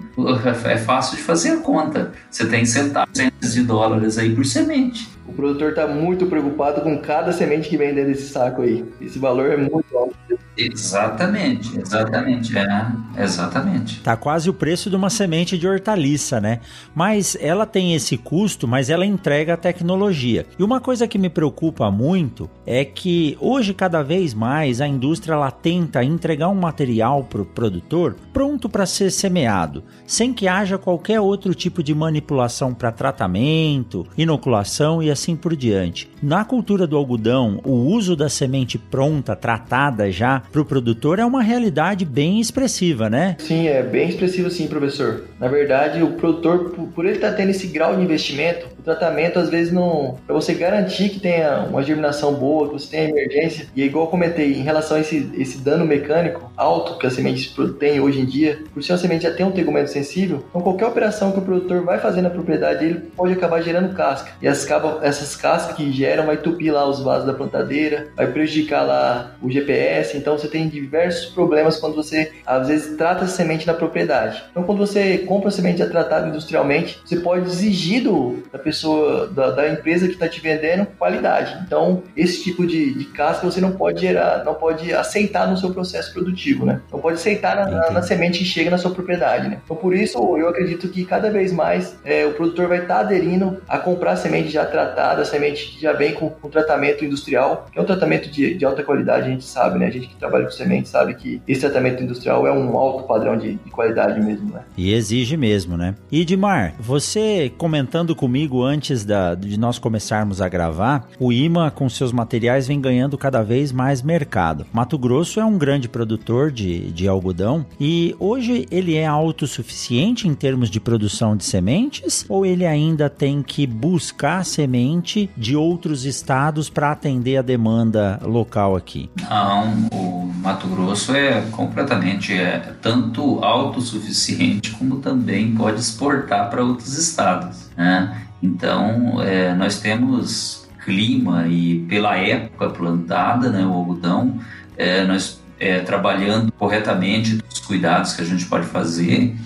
é 0.64 0.76
fácil 0.78 1.16
de 1.16 1.22
fazer 1.22 1.50
a 1.50 1.56
conta. 1.58 2.12
Você 2.30 2.46
tem 2.46 2.64
centavos 2.64 3.12
de 3.52 3.62
dólares 3.62 4.16
aí 4.16 4.34
por 4.34 4.44
semente. 4.46 5.08
O 5.26 5.32
produtor 5.32 5.70
está 5.70 5.88
muito 5.88 6.26
preocupado 6.26 6.80
com 6.82 6.98
cada 6.98 7.32
semente 7.32 7.68
que 7.68 7.76
vem 7.76 7.92
dentro 7.92 8.12
desse 8.12 8.28
saco 8.28 8.62
aí. 8.62 8.84
Esse 9.00 9.18
valor 9.18 9.50
é 9.50 9.56
muito 9.56 9.84
alto. 9.96 10.16
Exatamente, 10.56 11.78
exatamente, 11.78 12.56
é, 12.56 12.92
exatamente. 13.18 14.00
Tá 14.00 14.16
quase 14.16 14.48
o 14.48 14.54
preço 14.54 14.88
de 14.88 14.96
uma 14.96 15.10
semente 15.10 15.58
de 15.58 15.68
hortaliça, 15.68 16.40
né? 16.40 16.60
Mas 16.94 17.36
ela 17.40 17.66
tem 17.66 17.94
esse 17.94 18.16
custo, 18.16 18.66
mas 18.66 18.88
ela 18.88 19.04
entrega 19.04 19.54
a 19.54 19.56
tecnologia. 19.56 20.46
E 20.58 20.62
uma 20.62 20.80
coisa 20.80 21.06
que 21.06 21.18
me 21.18 21.28
preocupa 21.28 21.90
muito 21.90 22.48
é 22.64 22.84
que 22.84 23.36
hoje 23.38 23.74
cada 23.74 23.95
vez 24.02 24.34
mais 24.34 24.80
a 24.80 24.86
indústria 24.86 25.34
ela 25.34 25.50
tenta 25.50 26.04
entregar 26.04 26.48
um 26.48 26.54
material 26.54 27.24
para 27.24 27.42
o 27.42 27.46
produtor 27.46 28.16
pronto 28.32 28.68
para 28.68 28.86
ser 28.86 29.10
semeado, 29.10 29.82
sem 30.06 30.32
que 30.32 30.46
haja 30.46 30.78
qualquer 30.78 31.20
outro 31.20 31.54
tipo 31.54 31.82
de 31.82 31.94
manipulação 31.94 32.74
para 32.74 32.92
tratamento, 32.92 34.06
inoculação 34.16 35.02
e 35.02 35.10
assim 35.10 35.34
por 35.34 35.56
diante. 35.56 36.10
Na 36.22 36.44
cultura 36.44 36.86
do 36.86 36.96
algodão, 36.96 37.60
o 37.64 37.72
uso 37.72 38.16
da 38.16 38.28
semente 38.28 38.78
pronta, 38.78 39.34
tratada 39.34 40.10
já 40.10 40.40
para 40.40 40.60
o 40.60 40.64
produtor 40.64 41.18
é 41.18 41.24
uma 41.24 41.42
realidade 41.42 42.04
bem 42.04 42.40
expressiva, 42.40 43.08
né? 43.08 43.36
Sim, 43.38 43.66
é 43.66 43.82
bem 43.82 44.08
expressivo 44.08 44.50
sim, 44.50 44.66
professor. 44.66 45.24
Na 45.38 45.48
verdade, 45.48 46.02
o 46.02 46.12
produtor, 46.12 46.70
por 46.94 47.04
ele 47.04 47.16
estar 47.16 47.30
tá 47.30 47.36
tendo 47.36 47.50
esse 47.50 47.66
grau 47.66 47.94
de 47.94 48.02
investimento, 48.02 48.66
o 48.78 48.82
tratamento 48.82 49.38
às 49.38 49.50
vezes 49.50 49.72
não... 49.72 50.16
Para 50.26 50.34
você 50.34 50.54
garantir 50.54 51.10
que 51.10 51.20
tenha 51.20 51.66
uma 51.68 51.82
germinação 51.82 52.34
boa, 52.34 52.68
que 52.68 52.74
você 52.74 52.90
tenha 52.90 53.08
emergência, 53.10 53.66
e 53.74 53.82
igual 53.82 54.06
eu 54.06 54.10
comentei, 54.10 54.54
em 54.54 54.62
relação 54.62 54.96
a 54.96 55.00
esse, 55.00 55.30
esse 55.36 55.58
dano 55.58 55.84
mecânico 55.84 56.50
alto 56.56 56.98
que 56.98 57.06
a 57.06 57.10
semente 57.10 57.54
tem 57.78 58.00
hoje 58.00 58.20
em 58.20 58.24
dia, 58.24 58.60
por 58.72 58.82
ser 58.82 58.92
uma 58.92 58.98
semente 58.98 59.24
já 59.24 59.32
tem 59.32 59.44
um 59.44 59.52
tegumento 59.52 59.90
sensível, 59.90 60.44
então 60.48 60.60
qualquer 60.60 60.86
operação 60.86 61.32
que 61.32 61.38
o 61.38 61.42
produtor 61.42 61.82
vai 61.84 61.98
fazer 61.98 62.22
na 62.22 62.30
propriedade, 62.30 62.84
ele 62.84 63.00
pode 63.16 63.32
acabar 63.32 63.60
gerando 63.62 63.94
casca. 63.94 64.32
E 64.40 64.48
as, 64.48 64.66
essas 65.02 65.36
cascas 65.36 65.76
que 65.76 65.92
geram 65.92 66.26
vai 66.26 66.36
entupir 66.36 66.72
lá 66.72 66.88
os 66.88 67.00
vasos 67.00 67.26
da 67.26 67.34
plantadeira, 67.34 68.08
vai 68.16 68.26
prejudicar 68.26 68.82
lá 68.82 69.34
o 69.42 69.50
GPS, 69.50 70.16
Então 70.16 70.38
você 70.38 70.48
tem 70.48 70.68
diversos 70.68 71.26
problemas 71.26 71.78
quando 71.78 71.94
você 71.94 72.32
às 72.44 72.68
vezes 72.68 72.96
trata 72.96 73.24
a 73.24 73.28
semente 73.28 73.66
na 73.66 73.74
propriedade. 73.74 74.42
Então 74.50 74.62
quando 74.62 74.78
você 74.78 75.18
compra 75.26 75.48
a 75.48 75.52
semente 75.52 75.78
já 75.78 75.88
tratada 75.88 76.28
industrialmente, 76.28 77.00
você 77.04 77.16
pode 77.16 77.46
exigir 77.46 78.04
do, 78.04 78.42
da 78.52 78.58
pessoa, 78.58 79.26
da, 79.26 79.50
da 79.50 79.68
empresa 79.68 80.06
que 80.06 80.14
está 80.14 80.28
te 80.28 80.40
vendendo 80.40 80.86
qualidade. 80.98 81.62
Então 81.66 82.02
esse 82.16 82.42
tipo 82.42 82.66
de, 82.66 82.94
de 82.94 83.04
casca 83.06 83.44
você 83.44 83.60
não 83.60 83.72
pode 83.72 84.00
gerar, 84.00 84.44
não 84.44 84.54
pode 84.54 84.92
aceitar 84.92 85.48
no 85.50 85.56
seu 85.56 85.70
processo 85.70 86.12
produtivo, 86.12 86.64
né? 86.64 86.80
Não 86.90 87.00
pode 87.00 87.16
aceitar 87.16 87.56
na, 87.56 87.66
na, 87.66 87.90
na 87.90 88.02
semente 88.02 88.38
que 88.38 88.44
chega 88.44 88.70
na 88.70 88.78
sua 88.78 88.90
propriedade, 88.90 89.48
né? 89.48 89.60
Então 89.64 89.76
por 89.76 89.94
isso 89.94 90.18
eu 90.36 90.48
acredito 90.48 90.88
que 90.88 91.04
cada 91.04 91.30
vez 91.30 91.52
mais 91.52 91.98
é, 92.04 92.24
o 92.24 92.32
produtor 92.32 92.68
vai 92.68 92.82
estar 92.82 92.94
tá 92.94 93.00
aderindo 93.00 93.60
a 93.68 93.78
comprar 93.78 94.16
semente 94.16 94.48
já 94.48 94.64
tratada, 94.64 95.24
semente 95.24 95.72
que 95.72 95.80
já 95.80 95.92
vem 95.92 96.14
com, 96.14 96.30
com 96.30 96.48
tratamento 96.48 97.04
industrial, 97.04 97.66
que 97.72 97.78
é 97.78 97.82
um 97.82 97.84
tratamento 97.84 98.30
de, 98.30 98.54
de 98.54 98.64
alta 98.64 98.82
qualidade, 98.82 99.26
a 99.26 99.30
gente 99.30 99.44
sabe, 99.44 99.78
né? 99.78 99.86
A 99.86 99.90
gente 99.90 100.08
que 100.08 100.16
trabalha 100.16 100.44
com 100.44 100.50
semente 100.50 100.88
sabe 100.88 101.14
que 101.14 101.42
esse 101.46 101.60
tratamento 101.60 102.02
industrial 102.02 102.46
é 102.46 102.52
um 102.52 102.76
alto 102.76 103.04
padrão 103.04 103.36
de, 103.36 103.54
de 103.54 103.70
qualidade 103.70 104.20
mesmo, 104.20 104.52
né? 104.52 104.62
E 104.76 104.94
exige 105.16 105.36
mesmo, 105.36 105.76
né? 105.76 105.94
E 106.12 106.20
Edmar, 106.20 106.74
você 106.78 107.52
comentando 107.56 108.14
comigo 108.14 108.62
antes 108.62 109.04
da, 109.04 109.34
de 109.34 109.58
nós 109.58 109.78
começarmos 109.78 110.40
a 110.40 110.48
gravar, 110.48 111.08
o 111.18 111.32
IMA 111.32 111.70
com 111.70 111.88
seus 111.88 112.12
materiais 112.12 112.68
vem 112.68 112.80
ganhando 112.80 113.16
cada 113.16 113.42
vez 113.42 113.72
mais 113.72 114.02
mercado. 114.02 114.66
Mato 114.72 114.98
Grosso 114.98 115.40
é 115.40 115.44
um 115.44 115.56
grande 115.56 115.88
produtor 115.88 116.50
de, 116.50 116.90
de 116.92 117.08
algodão 117.08 117.64
e 117.80 118.14
hoje 118.18 118.66
ele 118.70 118.94
é 118.94 119.06
autossuficiente 119.06 120.28
em 120.28 120.34
termos 120.34 120.68
de 120.68 120.80
produção 120.80 121.36
de 121.36 121.44
sementes 121.44 122.24
ou 122.28 122.44
ele 122.44 122.66
ainda 122.66 123.08
tem 123.08 123.42
que 123.42 123.66
buscar 123.66 124.44
semente 124.44 125.30
de 125.36 125.56
outros 125.56 126.04
estados 126.04 126.68
para 126.68 126.92
atender 126.92 127.38
a 127.38 127.42
demanda 127.42 128.20
local 128.22 128.76
aqui? 128.76 129.08
Não, 129.28 129.88
o 129.92 130.32
Mato 130.42 130.66
Grosso 130.68 131.14
é 131.14 131.40
completamente 131.52 132.32
é, 132.34 132.74
tanto 132.82 133.42
autossuficiente 133.42 134.72
como 134.72 134.98
também 135.06 135.54
pode 135.54 135.78
exportar 135.78 136.50
para 136.50 136.64
outros 136.64 136.98
estados. 136.98 137.70
Né? 137.76 138.22
Então, 138.42 139.22
é, 139.22 139.54
nós 139.54 139.78
temos 139.78 140.68
clima 140.84 141.46
e 141.46 141.80
pela 141.88 142.16
época 142.16 142.70
plantada, 142.70 143.50
né, 143.50 143.64
o 143.64 143.72
algodão, 143.72 144.40
é, 144.76 145.04
nós 145.04 145.40
é, 145.60 145.78
trabalhando 145.78 146.50
corretamente 146.52 147.40
os 147.48 147.60
cuidados 147.60 148.14
que 148.14 148.22
a 148.22 148.24
gente 148.24 148.46
pode 148.46 148.66
fazer 148.66 149.36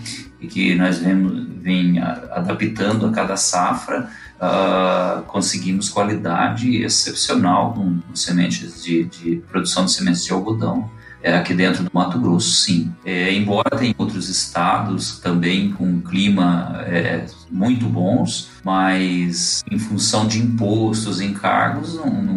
e 0.40 0.46
que 0.46 0.74
nós 0.74 0.98
vemos, 0.98 1.46
vem 1.62 1.98
adaptando 1.98 3.06
a 3.06 3.12
cada 3.12 3.36
safra, 3.36 4.08
uh, 4.40 5.22
conseguimos 5.24 5.90
qualidade 5.90 6.82
excepcional 6.82 7.74
com, 7.74 7.98
sementes 8.14 8.82
de, 8.82 9.04
de, 9.04 9.36
produção 9.50 9.84
de 9.84 9.92
sementes 9.92 10.24
de 10.24 10.32
algodão 10.32 10.90
é, 11.22 11.36
aqui 11.36 11.54
dentro 11.54 11.84
do 11.84 11.90
Mato 11.92 12.18
Grosso, 12.18 12.50
sim. 12.50 12.92
É, 13.04 13.32
embora 13.32 13.70
tenha 13.76 13.94
outros 13.98 14.28
estados 14.28 15.18
também 15.18 15.72
com 15.72 16.00
clima 16.00 16.82
é, 16.86 17.26
muito 17.50 17.86
bons, 17.86 18.50
mas 18.64 19.62
em 19.70 19.78
função 19.78 20.26
de 20.26 20.38
impostos, 20.38 21.20
encargos, 21.20 21.94
não, 21.96 22.10
não, 22.10 22.34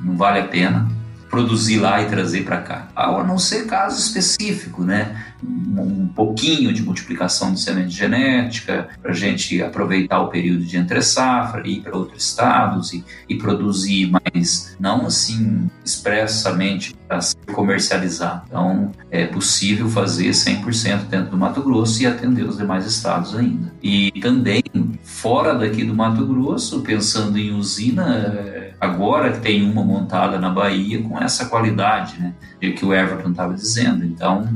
não 0.00 0.16
vale 0.16 0.40
a 0.40 0.44
pena 0.44 0.88
produzir 1.30 1.78
lá 1.78 2.00
e 2.00 2.06
trazer 2.06 2.44
para 2.44 2.58
cá. 2.58 2.88
A 2.94 3.24
não 3.24 3.38
ser 3.38 3.66
caso 3.66 3.98
específico, 3.98 4.82
né? 4.82 5.24
Um 5.42 6.06
pouquinho 6.08 6.72
de 6.72 6.82
multiplicação 6.82 7.52
de 7.52 7.60
semente 7.60 7.90
genética, 7.90 8.88
para 9.02 9.10
a 9.10 9.14
gente 9.14 9.62
aproveitar 9.62 10.20
o 10.20 10.28
período 10.28 10.64
de 10.64 10.76
entre 10.76 11.02
safra, 11.02 11.66
ir 11.66 11.80
para 11.80 11.96
outros 11.96 12.24
estados 12.24 12.92
e, 12.92 13.04
e, 13.28 13.36
produzir, 13.36 14.10
mas 14.10 14.76
não 14.78 15.06
assim 15.06 15.68
expressamente 15.84 16.94
para 17.06 17.20
ser 17.20 17.36
comercializado. 17.52 18.42
Então, 18.46 18.92
é 19.10 19.26
possível 19.26 19.88
fazer 19.88 20.30
100% 20.30 21.06
dentro 21.08 21.30
do 21.30 21.36
Mato 21.36 21.62
Grosso 21.62 22.02
e 22.02 22.06
atender 22.06 22.44
os 22.44 22.56
demais 22.56 22.86
estados 22.86 23.34
ainda. 23.34 23.72
E 23.82 24.12
também, 24.20 24.62
fora 25.02 25.54
daqui 25.54 25.84
do 25.84 25.94
Mato 25.94 26.24
Grosso, 26.26 26.80
pensando 26.80 27.38
em 27.38 27.52
usina, 27.52 28.64
agora 28.80 29.32
que 29.32 29.40
tem 29.40 29.68
uma 29.68 29.84
montada 29.84 30.38
na 30.38 30.50
Bahia 30.50 31.02
com 31.02 31.20
essa 31.20 31.46
qualidade, 31.46 32.18
né, 32.18 32.34
que 32.60 32.83
o 32.84 32.94
Everton 32.94 33.30
estava 33.30 33.54
dizendo. 33.54 34.04
Então, 34.04 34.48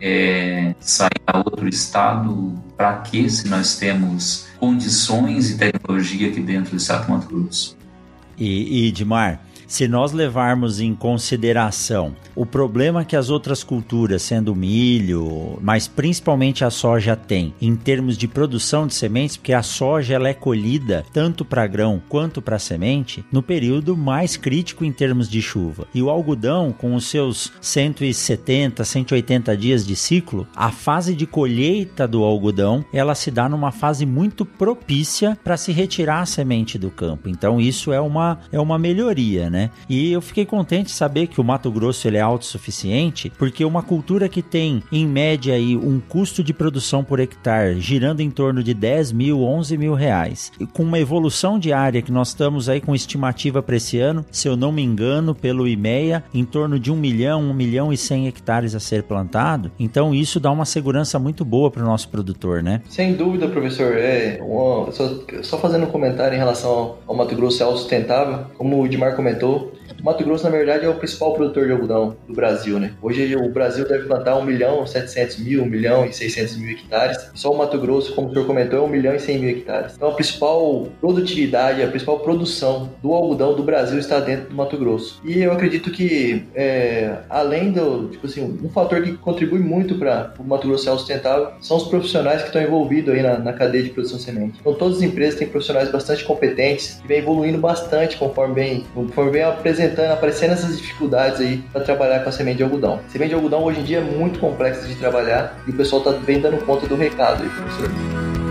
é, 0.00 0.74
sair 0.80 1.22
a 1.26 1.38
outro 1.38 1.68
estado 1.68 2.52
para 2.76 2.98
quê 2.98 3.28
se 3.30 3.48
nós 3.48 3.76
temos 3.76 4.48
condições 4.58 5.50
e 5.50 5.58
tecnologia 5.58 6.28
aqui 6.28 6.40
dentro 6.40 6.72
do 6.72 6.76
estado 6.76 7.06
do 7.06 7.12
Mato 7.12 7.28
Grosso? 7.28 7.76
E, 8.36 8.86
e 8.86 8.88
Edmar, 8.88 9.40
se 9.66 9.88
nós 9.88 10.12
levarmos 10.12 10.80
em 10.80 10.94
consideração 10.94 12.14
o 12.34 12.46
problema 12.46 13.04
que 13.04 13.16
as 13.16 13.30
outras 13.30 13.62
culturas, 13.62 14.22
sendo 14.22 14.54
milho, 14.54 15.58
mas 15.60 15.86
principalmente 15.86 16.64
a 16.64 16.70
soja 16.70 17.14
tem 17.14 17.54
em 17.60 17.76
termos 17.76 18.16
de 18.16 18.26
produção 18.26 18.86
de 18.86 18.94
sementes, 18.94 19.36
porque 19.36 19.52
a 19.52 19.62
soja 19.62 20.14
ela 20.14 20.28
é 20.28 20.34
colhida 20.34 21.04
tanto 21.12 21.44
para 21.44 21.66
grão 21.66 22.02
quanto 22.08 22.40
para 22.40 22.58
semente 22.58 23.24
no 23.30 23.42
período 23.42 23.96
mais 23.96 24.36
crítico 24.36 24.84
em 24.84 24.92
termos 24.92 25.28
de 25.28 25.42
chuva. 25.42 25.86
E 25.94 26.02
o 26.02 26.10
algodão, 26.10 26.72
com 26.72 26.94
os 26.94 27.06
seus 27.06 27.52
170, 27.60 28.84
180 28.84 29.56
dias 29.56 29.86
de 29.86 29.96
ciclo, 29.96 30.46
a 30.54 30.70
fase 30.70 31.14
de 31.14 31.26
colheita 31.26 32.06
do 32.08 32.22
algodão, 32.24 32.84
ela 32.92 33.14
se 33.14 33.30
dá 33.30 33.48
numa 33.48 33.70
fase 33.72 34.06
muito 34.06 34.44
propícia 34.44 35.38
para 35.42 35.56
se 35.56 35.72
retirar 35.72 36.20
a 36.20 36.26
semente 36.26 36.78
do 36.78 36.90
campo. 36.90 37.28
Então 37.28 37.60
isso 37.60 37.92
é 37.92 38.00
uma 38.00 38.38
é 38.50 38.60
uma 38.60 38.78
melhoria, 38.78 39.50
né? 39.50 39.61
Né? 39.62 39.70
E 39.88 40.12
eu 40.12 40.20
fiquei 40.20 40.44
contente 40.44 40.86
de 40.86 40.92
saber 40.92 41.28
que 41.28 41.40
o 41.40 41.44
Mato 41.44 41.70
Grosso 41.70 42.08
ele 42.08 42.16
é 42.16 42.20
autossuficiente, 42.20 43.30
porque 43.38 43.64
uma 43.64 43.82
cultura 43.82 44.28
que 44.28 44.42
tem, 44.42 44.82
em 44.90 45.06
média, 45.06 45.54
aí, 45.54 45.76
um 45.76 46.00
custo 46.00 46.42
de 46.42 46.52
produção 46.52 47.04
por 47.04 47.20
hectare 47.20 47.80
girando 47.80 48.20
em 48.20 48.30
torno 48.30 48.62
de 48.62 48.74
10 48.74 49.12
mil, 49.12 49.42
11 49.42 49.78
mil 49.78 49.94
reais, 49.94 50.52
e 50.58 50.66
com 50.66 50.82
uma 50.82 50.98
evolução 50.98 51.58
diária 51.58 52.02
que 52.02 52.10
nós 52.10 52.28
estamos 52.28 52.68
aí 52.68 52.80
com 52.80 52.94
estimativa 52.94 53.62
para 53.62 53.76
esse 53.76 53.98
ano, 53.98 54.24
se 54.30 54.48
eu 54.48 54.56
não 54.56 54.72
me 54.72 54.82
engano, 54.82 55.34
pelo 55.34 55.68
IMEA, 55.68 56.24
em 56.34 56.44
torno 56.44 56.78
de 56.78 56.90
1 56.90 56.96
milhão, 56.96 57.42
1 57.42 57.54
milhão 57.54 57.92
e 57.92 57.96
100 57.96 58.28
hectares 58.28 58.74
a 58.74 58.80
ser 58.80 59.04
plantado. 59.04 59.70
Então 59.78 60.14
isso 60.14 60.40
dá 60.40 60.50
uma 60.50 60.64
segurança 60.64 61.18
muito 61.18 61.44
boa 61.44 61.70
para 61.70 61.82
o 61.82 61.86
nosso 61.86 62.08
produtor, 62.08 62.62
né? 62.62 62.82
Sem 62.88 63.14
dúvida, 63.14 63.48
professor. 63.48 63.96
É, 63.96 64.38
só, 64.92 65.08
só, 65.42 65.58
fazendo 65.58 65.84
um 65.84 65.90
comentário 65.90 66.34
em 66.34 66.38
relação 66.38 66.70
ao, 66.70 66.98
ao 67.06 67.14
Mato 67.14 67.34
Grosso 67.36 67.62
é 67.62 67.66
sustentável, 67.66 68.46
como 68.56 68.80
o 68.80 68.86
Edmar 68.86 69.14
comentou, 69.14 69.41
falou, 69.42 69.72
Mato 70.02 70.24
Grosso, 70.24 70.42
na 70.42 70.50
verdade, 70.50 70.84
é 70.84 70.88
o 70.88 70.94
principal 70.94 71.32
produtor 71.32 71.64
de 71.66 71.72
algodão 71.72 72.16
do 72.26 72.34
Brasil, 72.34 72.80
né? 72.80 72.92
Hoje 73.00 73.36
o 73.36 73.48
Brasil 73.48 73.86
deve 73.86 74.06
plantar 74.06 74.36
1 74.36 74.44
milhão 74.44 74.84
700 74.84 75.38
mil, 75.38 75.62
1 75.62 75.66
milhão 75.66 76.04
e 76.04 76.12
600 76.12 76.56
mil 76.56 76.70
hectares. 76.72 77.30
Só 77.34 77.52
o 77.52 77.56
Mato 77.56 77.78
Grosso, 77.78 78.12
como 78.12 78.28
o 78.28 78.32
senhor 78.32 78.44
comentou, 78.44 78.80
é 78.80 78.82
1 78.82 78.88
milhão 78.88 79.14
e 79.14 79.20
100 79.20 79.38
mil 79.38 79.50
hectares. 79.50 79.94
Então 79.94 80.08
a 80.08 80.14
principal 80.14 80.88
produtividade, 81.00 81.82
a 81.82 81.86
principal 81.86 82.18
produção 82.18 82.90
do 83.00 83.12
algodão 83.12 83.54
do 83.54 83.62
Brasil 83.62 83.96
está 84.00 84.18
dentro 84.18 84.48
do 84.48 84.56
Mato 84.56 84.76
Grosso. 84.76 85.20
E 85.24 85.38
eu 85.38 85.52
acredito 85.52 85.92
que, 85.92 86.46
é, 86.52 87.18
além 87.30 87.70
do, 87.70 88.08
tipo 88.08 88.26
assim, 88.26 88.58
um 88.60 88.68
fator 88.70 89.02
que 89.02 89.12
contribui 89.12 89.60
muito 89.60 89.94
para 89.94 90.34
o 90.36 90.42
Mato 90.42 90.66
Grosso 90.66 90.82
ser 90.82 90.90
sustentável 90.90 91.52
são 91.60 91.76
os 91.76 91.84
profissionais 91.84 92.40
que 92.40 92.48
estão 92.48 92.60
envolvidos 92.60 93.14
aí 93.14 93.22
na, 93.22 93.38
na 93.38 93.52
cadeia 93.52 93.84
de 93.84 93.90
produção 93.90 94.18
de 94.18 94.24
semente. 94.24 94.58
Então 94.60 94.74
todas 94.74 94.96
as 94.96 95.02
empresas 95.04 95.38
têm 95.38 95.46
profissionais 95.46 95.92
bastante 95.92 96.24
competentes 96.24 96.98
que 97.00 97.06
vem 97.06 97.18
evoluindo 97.18 97.58
bastante 97.58 98.16
conforme 98.16 98.54
vem, 98.54 98.84
conforme 98.94 99.30
vem 99.30 99.42
apresentando 99.42 99.91
apresentando, 99.92 100.12
aparecendo 100.12 100.52
essas 100.52 100.76
dificuldades 100.76 101.40
aí 101.40 101.62
para 101.72 101.82
trabalhar 101.82 102.20
com 102.20 102.28
a 102.28 102.32
semente 102.32 102.58
de 102.58 102.62
algodão. 102.62 103.00
A 103.06 103.10
semente 103.10 103.30
de 103.30 103.34
algodão 103.34 103.62
hoje 103.62 103.80
em 103.80 103.84
dia 103.84 103.98
é 103.98 104.00
muito 104.00 104.38
complexa 104.38 104.86
de 104.86 104.94
trabalhar 104.96 105.56
e 105.66 105.70
o 105.70 105.74
pessoal 105.74 106.02
tá 106.02 106.12
bem 106.12 106.40
dando 106.40 106.64
conta 106.64 106.86
do 106.86 106.96
recado 106.96 107.42
aí, 107.42 107.48
professor. 107.48 108.41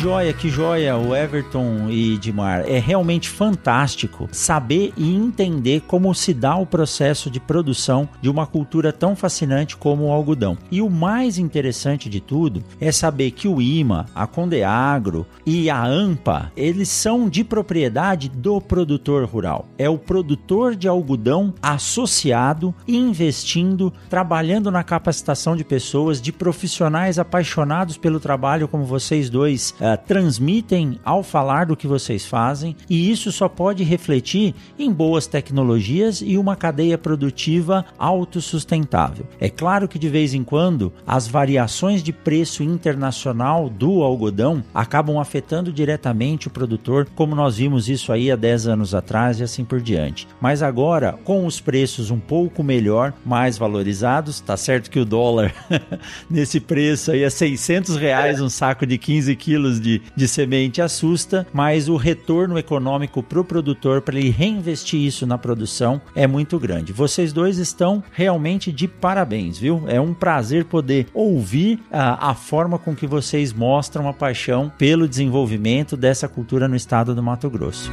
Joia, 0.00 0.32
que 0.32 0.48
joia, 0.48 0.96
o 0.96 1.14
Everton 1.14 1.90
e 1.90 2.16
Dimar. 2.16 2.64
É 2.66 2.78
realmente 2.78 3.28
fantástico 3.28 4.30
saber 4.32 4.94
e 4.96 5.14
entender 5.14 5.82
como 5.82 6.14
se 6.14 6.32
dá 6.32 6.56
o 6.56 6.64
processo 6.64 7.30
de 7.30 7.38
produção 7.38 8.08
de 8.22 8.30
uma 8.30 8.46
cultura 8.46 8.94
tão 8.94 9.14
fascinante 9.14 9.76
como 9.76 10.04
o 10.06 10.10
algodão. 10.10 10.56
E 10.70 10.80
o 10.80 10.88
mais 10.88 11.36
interessante 11.36 12.08
de 12.08 12.18
tudo 12.18 12.64
é 12.80 12.90
saber 12.90 13.32
que 13.32 13.46
o 13.46 13.60
IMA, 13.60 14.06
a 14.14 14.26
Condeagro 14.26 15.26
e 15.44 15.68
a 15.68 15.84
AMPA, 15.84 16.50
eles 16.56 16.88
são 16.88 17.28
de 17.28 17.44
propriedade 17.44 18.30
do 18.30 18.58
produtor 18.58 19.26
rural. 19.26 19.68
É 19.76 19.90
o 19.90 19.98
produtor 19.98 20.74
de 20.74 20.88
algodão 20.88 21.52
associado, 21.60 22.74
investindo, 22.88 23.92
trabalhando 24.08 24.70
na 24.70 24.82
capacitação 24.82 25.54
de 25.54 25.62
pessoas, 25.62 26.22
de 26.22 26.32
profissionais 26.32 27.18
apaixonados 27.18 27.98
pelo 27.98 28.18
trabalho 28.18 28.66
como 28.66 28.84
vocês 28.86 29.28
dois 29.28 29.74
uh, 29.78 29.89
transmitem 29.96 30.98
ao 31.04 31.22
falar 31.22 31.66
do 31.66 31.76
que 31.76 31.86
vocês 31.86 32.26
fazem, 32.26 32.76
e 32.88 33.10
isso 33.10 33.30
só 33.32 33.48
pode 33.48 33.82
refletir 33.82 34.54
em 34.78 34.92
boas 34.92 35.26
tecnologias 35.26 36.22
e 36.24 36.36
uma 36.36 36.56
cadeia 36.56 36.98
produtiva 36.98 37.84
autossustentável. 37.98 39.26
É 39.40 39.48
claro 39.48 39.88
que 39.88 39.98
de 39.98 40.08
vez 40.08 40.34
em 40.34 40.44
quando 40.44 40.92
as 41.06 41.26
variações 41.26 42.02
de 42.02 42.12
preço 42.12 42.62
internacional 42.62 43.68
do 43.68 44.02
algodão 44.02 44.62
acabam 44.74 45.18
afetando 45.18 45.72
diretamente 45.72 46.48
o 46.48 46.50
produtor, 46.50 47.08
como 47.14 47.34
nós 47.34 47.56
vimos 47.56 47.88
isso 47.88 48.12
aí 48.12 48.30
há 48.30 48.36
10 48.36 48.66
anos 48.66 48.94
atrás 48.94 49.40
e 49.40 49.42
assim 49.42 49.64
por 49.64 49.80
diante. 49.80 50.26
Mas 50.40 50.62
agora, 50.62 51.18
com 51.24 51.46
os 51.46 51.60
preços 51.60 52.10
um 52.10 52.18
pouco 52.18 52.62
melhor, 52.62 53.12
mais 53.24 53.58
valorizados, 53.58 54.40
tá 54.40 54.56
certo 54.56 54.90
que 54.90 54.98
o 54.98 55.04
dólar 55.04 55.54
nesse 56.28 56.60
preço 56.60 57.10
aí 57.12 57.22
é 57.22 57.30
600 57.30 57.96
reais 57.96 58.40
um 58.40 58.48
saco 58.48 58.86
de 58.86 58.98
15 58.98 59.34
quilos 59.36 59.79
de, 59.80 60.02
de 60.14 60.28
semente 60.28 60.80
assusta, 60.80 61.46
mas 61.52 61.88
o 61.88 61.96
retorno 61.96 62.58
econômico 62.58 63.22
para 63.22 63.40
o 63.40 63.44
produtor, 63.44 64.02
para 64.02 64.18
ele 64.18 64.30
reinvestir 64.30 65.00
isso 65.00 65.26
na 65.26 65.38
produção, 65.38 66.00
é 66.14 66.26
muito 66.26 66.58
grande. 66.58 66.92
Vocês 66.92 67.32
dois 67.32 67.58
estão 67.58 68.02
realmente 68.12 68.70
de 68.70 68.86
parabéns, 68.86 69.58
viu? 69.58 69.82
É 69.88 70.00
um 70.00 70.14
prazer 70.14 70.66
poder 70.66 71.06
ouvir 71.14 71.80
a, 71.90 72.30
a 72.30 72.34
forma 72.34 72.78
com 72.78 72.94
que 72.94 73.06
vocês 73.06 73.52
mostram 73.52 74.08
a 74.08 74.12
paixão 74.12 74.70
pelo 74.78 75.08
desenvolvimento 75.08 75.96
dessa 75.96 76.28
cultura 76.28 76.68
no 76.68 76.76
estado 76.76 77.14
do 77.14 77.22
Mato 77.22 77.48
Grosso. 77.48 77.90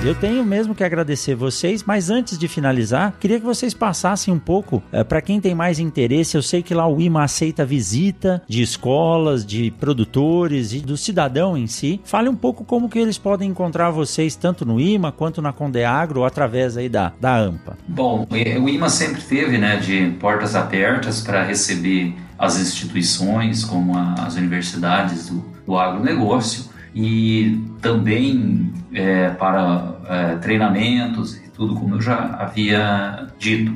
Eu 0.00 0.14
tenho 0.14 0.44
mesmo 0.44 0.76
que 0.76 0.84
agradecer 0.84 1.34
vocês, 1.34 1.82
mas 1.82 2.08
antes 2.08 2.38
de 2.38 2.46
finalizar, 2.46 3.14
queria 3.18 3.40
que 3.40 3.44
vocês 3.44 3.74
passassem 3.74 4.32
um 4.32 4.38
pouco 4.38 4.80
é, 4.92 5.00
eh, 5.00 5.04
para 5.04 5.20
quem 5.20 5.40
tem 5.40 5.56
mais 5.56 5.80
interesse. 5.80 6.36
Eu 6.36 6.42
sei 6.42 6.62
que 6.62 6.72
lá 6.72 6.86
o 6.86 7.00
IMA 7.00 7.24
aceita 7.24 7.64
visita 7.64 8.40
de 8.46 8.62
escolas, 8.62 9.44
de 9.44 9.72
produtores 9.72 10.72
e 10.72 10.78
do 10.78 10.96
cidadão 10.96 11.56
em 11.56 11.66
si. 11.66 12.00
Fale 12.04 12.28
um 12.28 12.36
pouco 12.36 12.64
como 12.64 12.88
que 12.88 12.98
eles 12.98 13.18
podem 13.18 13.50
encontrar 13.50 13.90
vocês 13.90 14.36
tanto 14.36 14.64
no 14.64 14.80
IMA 14.80 15.10
quanto 15.10 15.42
na 15.42 15.52
Condeagro 15.52 16.20
ou 16.20 16.26
através 16.26 16.76
aí 16.76 16.88
da, 16.88 17.12
da 17.20 17.36
AMPA. 17.36 17.76
Bom, 17.88 18.24
o 18.30 18.68
IMA 18.68 18.88
sempre 18.88 19.20
teve, 19.20 19.58
né, 19.58 19.78
de 19.78 20.12
portas 20.20 20.54
abertas 20.54 21.20
para 21.20 21.42
receber 21.42 22.14
as 22.38 22.56
instituições 22.60 23.64
como 23.64 23.98
as 23.98 24.36
universidades 24.36 25.28
do, 25.28 25.44
do 25.66 25.76
agronegócio 25.76 26.77
e 27.00 27.62
também 27.80 28.72
é, 28.92 29.30
para 29.30 29.94
é, 30.08 30.34
treinamentos 30.38 31.36
e 31.36 31.48
tudo, 31.50 31.76
como 31.76 31.94
eu 31.94 32.00
já 32.00 32.34
havia 32.40 33.28
dito. 33.38 33.72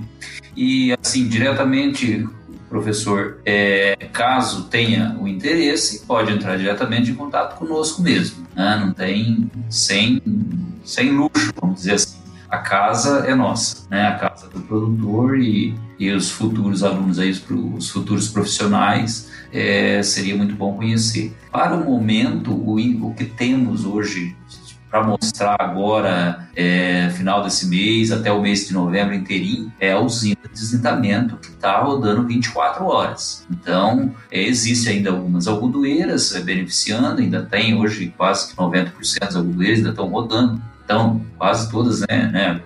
E 0.57 0.93
assim, 1.01 1.29
diretamente, 1.29 2.29
professor, 2.69 3.39
é, 3.47 3.97
caso 4.13 4.65
tenha 4.65 5.17
o 5.21 5.29
interesse, 5.29 6.05
pode 6.05 6.33
entrar 6.33 6.59
diretamente 6.59 7.13
em 7.13 7.15
contato 7.15 7.57
conosco 7.57 8.03
mesmo. 8.03 8.45
Né? 8.57 8.83
Não 8.85 8.93
tem 8.93 9.49
sem, 9.71 10.21
sem 10.85 11.13
luxo, 11.13 11.53
vamos 11.61 11.77
dizer 11.77 11.93
assim. 11.93 12.19
A 12.51 12.59
casa 12.59 13.25
é 13.29 13.37
nossa, 13.37 13.87
né? 13.89 14.09
a 14.09 14.19
casa 14.19 14.49
do 14.49 14.61
produtor 14.63 15.39
e, 15.39 15.77
e 15.97 16.11
os 16.11 16.29
futuros 16.29 16.83
alunos, 16.83 17.21
aí, 17.21 17.31
os 17.31 17.89
futuros 17.89 18.29
profissionais 18.29 19.31
é, 19.53 20.03
seria 20.03 20.37
muito 20.37 20.55
bom 20.55 20.77
conhecer. 20.77 21.37
Para 21.51 21.77
o 21.77 21.85
momento, 21.85 22.53
o, 22.53 22.77
o 23.07 23.15
que 23.15 23.25
temos 23.25 23.85
hoje 23.85 24.35
para 24.93 25.05
mostrar 25.05 25.57
agora, 25.59 26.47
é, 26.55 27.09
final 27.17 27.43
desse 27.43 27.67
mês, 27.67 28.13
até 28.13 28.31
o 28.31 28.43
mês 28.43 28.69
de 28.69 28.75
novembro 28.75 29.15
inteirinho, 29.15 29.73
é 29.81 29.93
a 29.93 29.99
usina 29.99 30.37
de 30.45 30.53
desentamento 30.53 31.39
que 31.39 31.49
está 31.49 31.81
rodando 31.81 32.27
24 32.27 32.85
horas. 32.85 33.47
Então, 33.51 34.15
é, 34.31 34.43
existe 34.43 34.91
ainda 34.91 35.09
algumas 35.09 35.49
algodoeiras 35.49 36.35
é, 36.35 36.41
beneficiando, 36.41 37.23
ainda 37.23 37.43
tem 37.43 37.75
hoje 37.75 38.13
quase 38.19 38.51
que 38.51 38.57
90% 38.61 39.19
das 39.19 39.35
algodoeiras 39.35 39.79
ainda 39.79 39.91
estão 39.91 40.09
rodando. 40.09 40.63
Então, 40.85 41.23
quase 41.39 41.71
todas, 41.71 42.01
né? 42.01 42.31
né? 42.31 42.61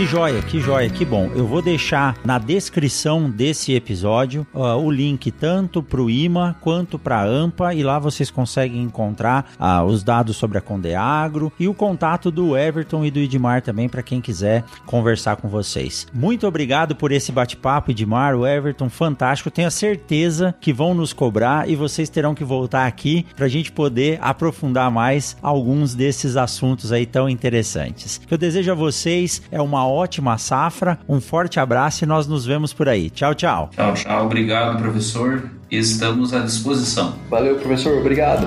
Que 0.00 0.06
joia, 0.06 0.40
que 0.40 0.58
joia, 0.58 0.88
que 0.88 1.04
bom. 1.04 1.30
Eu 1.34 1.46
vou 1.46 1.60
deixar 1.60 2.16
na 2.24 2.38
descrição 2.38 3.28
desse 3.30 3.74
episódio 3.74 4.46
uh, 4.54 4.74
o 4.82 4.90
link 4.90 5.30
tanto 5.30 5.82
para 5.82 6.00
o 6.00 6.08
IMA 6.08 6.56
quanto 6.62 6.98
para 6.98 7.18
a 7.18 7.22
AMPA 7.22 7.74
e 7.74 7.82
lá 7.82 7.98
vocês 7.98 8.30
conseguem 8.30 8.82
encontrar 8.82 9.52
uh, 9.60 9.84
os 9.84 10.02
dados 10.02 10.38
sobre 10.38 10.56
a 10.56 10.62
Condeagro 10.62 11.52
e 11.60 11.68
o 11.68 11.74
contato 11.74 12.30
do 12.30 12.56
Everton 12.56 13.04
e 13.04 13.10
do 13.10 13.18
Edmar 13.18 13.60
também 13.60 13.90
para 13.90 14.02
quem 14.02 14.22
quiser 14.22 14.64
conversar 14.86 15.36
com 15.36 15.48
vocês. 15.48 16.06
Muito 16.14 16.46
obrigado 16.46 16.96
por 16.96 17.12
esse 17.12 17.30
bate-papo, 17.30 17.90
Edmar, 17.90 18.34
o 18.34 18.46
Everton, 18.46 18.88
fantástico. 18.88 19.50
Tenho 19.50 19.68
a 19.68 19.70
certeza 19.70 20.54
que 20.62 20.72
vão 20.72 20.94
nos 20.94 21.12
cobrar 21.12 21.68
e 21.68 21.76
vocês 21.76 22.08
terão 22.08 22.34
que 22.34 22.42
voltar 22.42 22.86
aqui 22.86 23.26
para 23.36 23.44
a 23.44 23.50
gente 23.50 23.70
poder 23.70 24.18
aprofundar 24.22 24.90
mais 24.90 25.36
alguns 25.42 25.94
desses 25.94 26.38
assuntos 26.38 26.90
aí 26.90 27.04
tão 27.04 27.28
interessantes. 27.28 28.18
Eu 28.30 28.38
desejo 28.38 28.72
a 28.72 28.74
vocês 28.74 29.42
é 29.50 29.60
uma 29.60 29.89
ótima 29.90 30.38
safra, 30.38 30.98
um 31.08 31.20
forte 31.20 31.58
abraço 31.58 32.04
e 32.04 32.06
nós 32.06 32.26
nos 32.26 32.46
vemos 32.46 32.72
por 32.72 32.88
aí. 32.88 33.10
Tchau, 33.10 33.34
tchau. 33.34 33.70
Tchau, 33.74 33.94
tchau. 33.94 34.26
Obrigado, 34.26 34.78
professor. 34.80 35.50
Estamos 35.70 36.32
à 36.32 36.40
disposição. 36.40 37.14
Valeu, 37.28 37.56
professor. 37.56 37.98
Obrigado. 37.98 38.46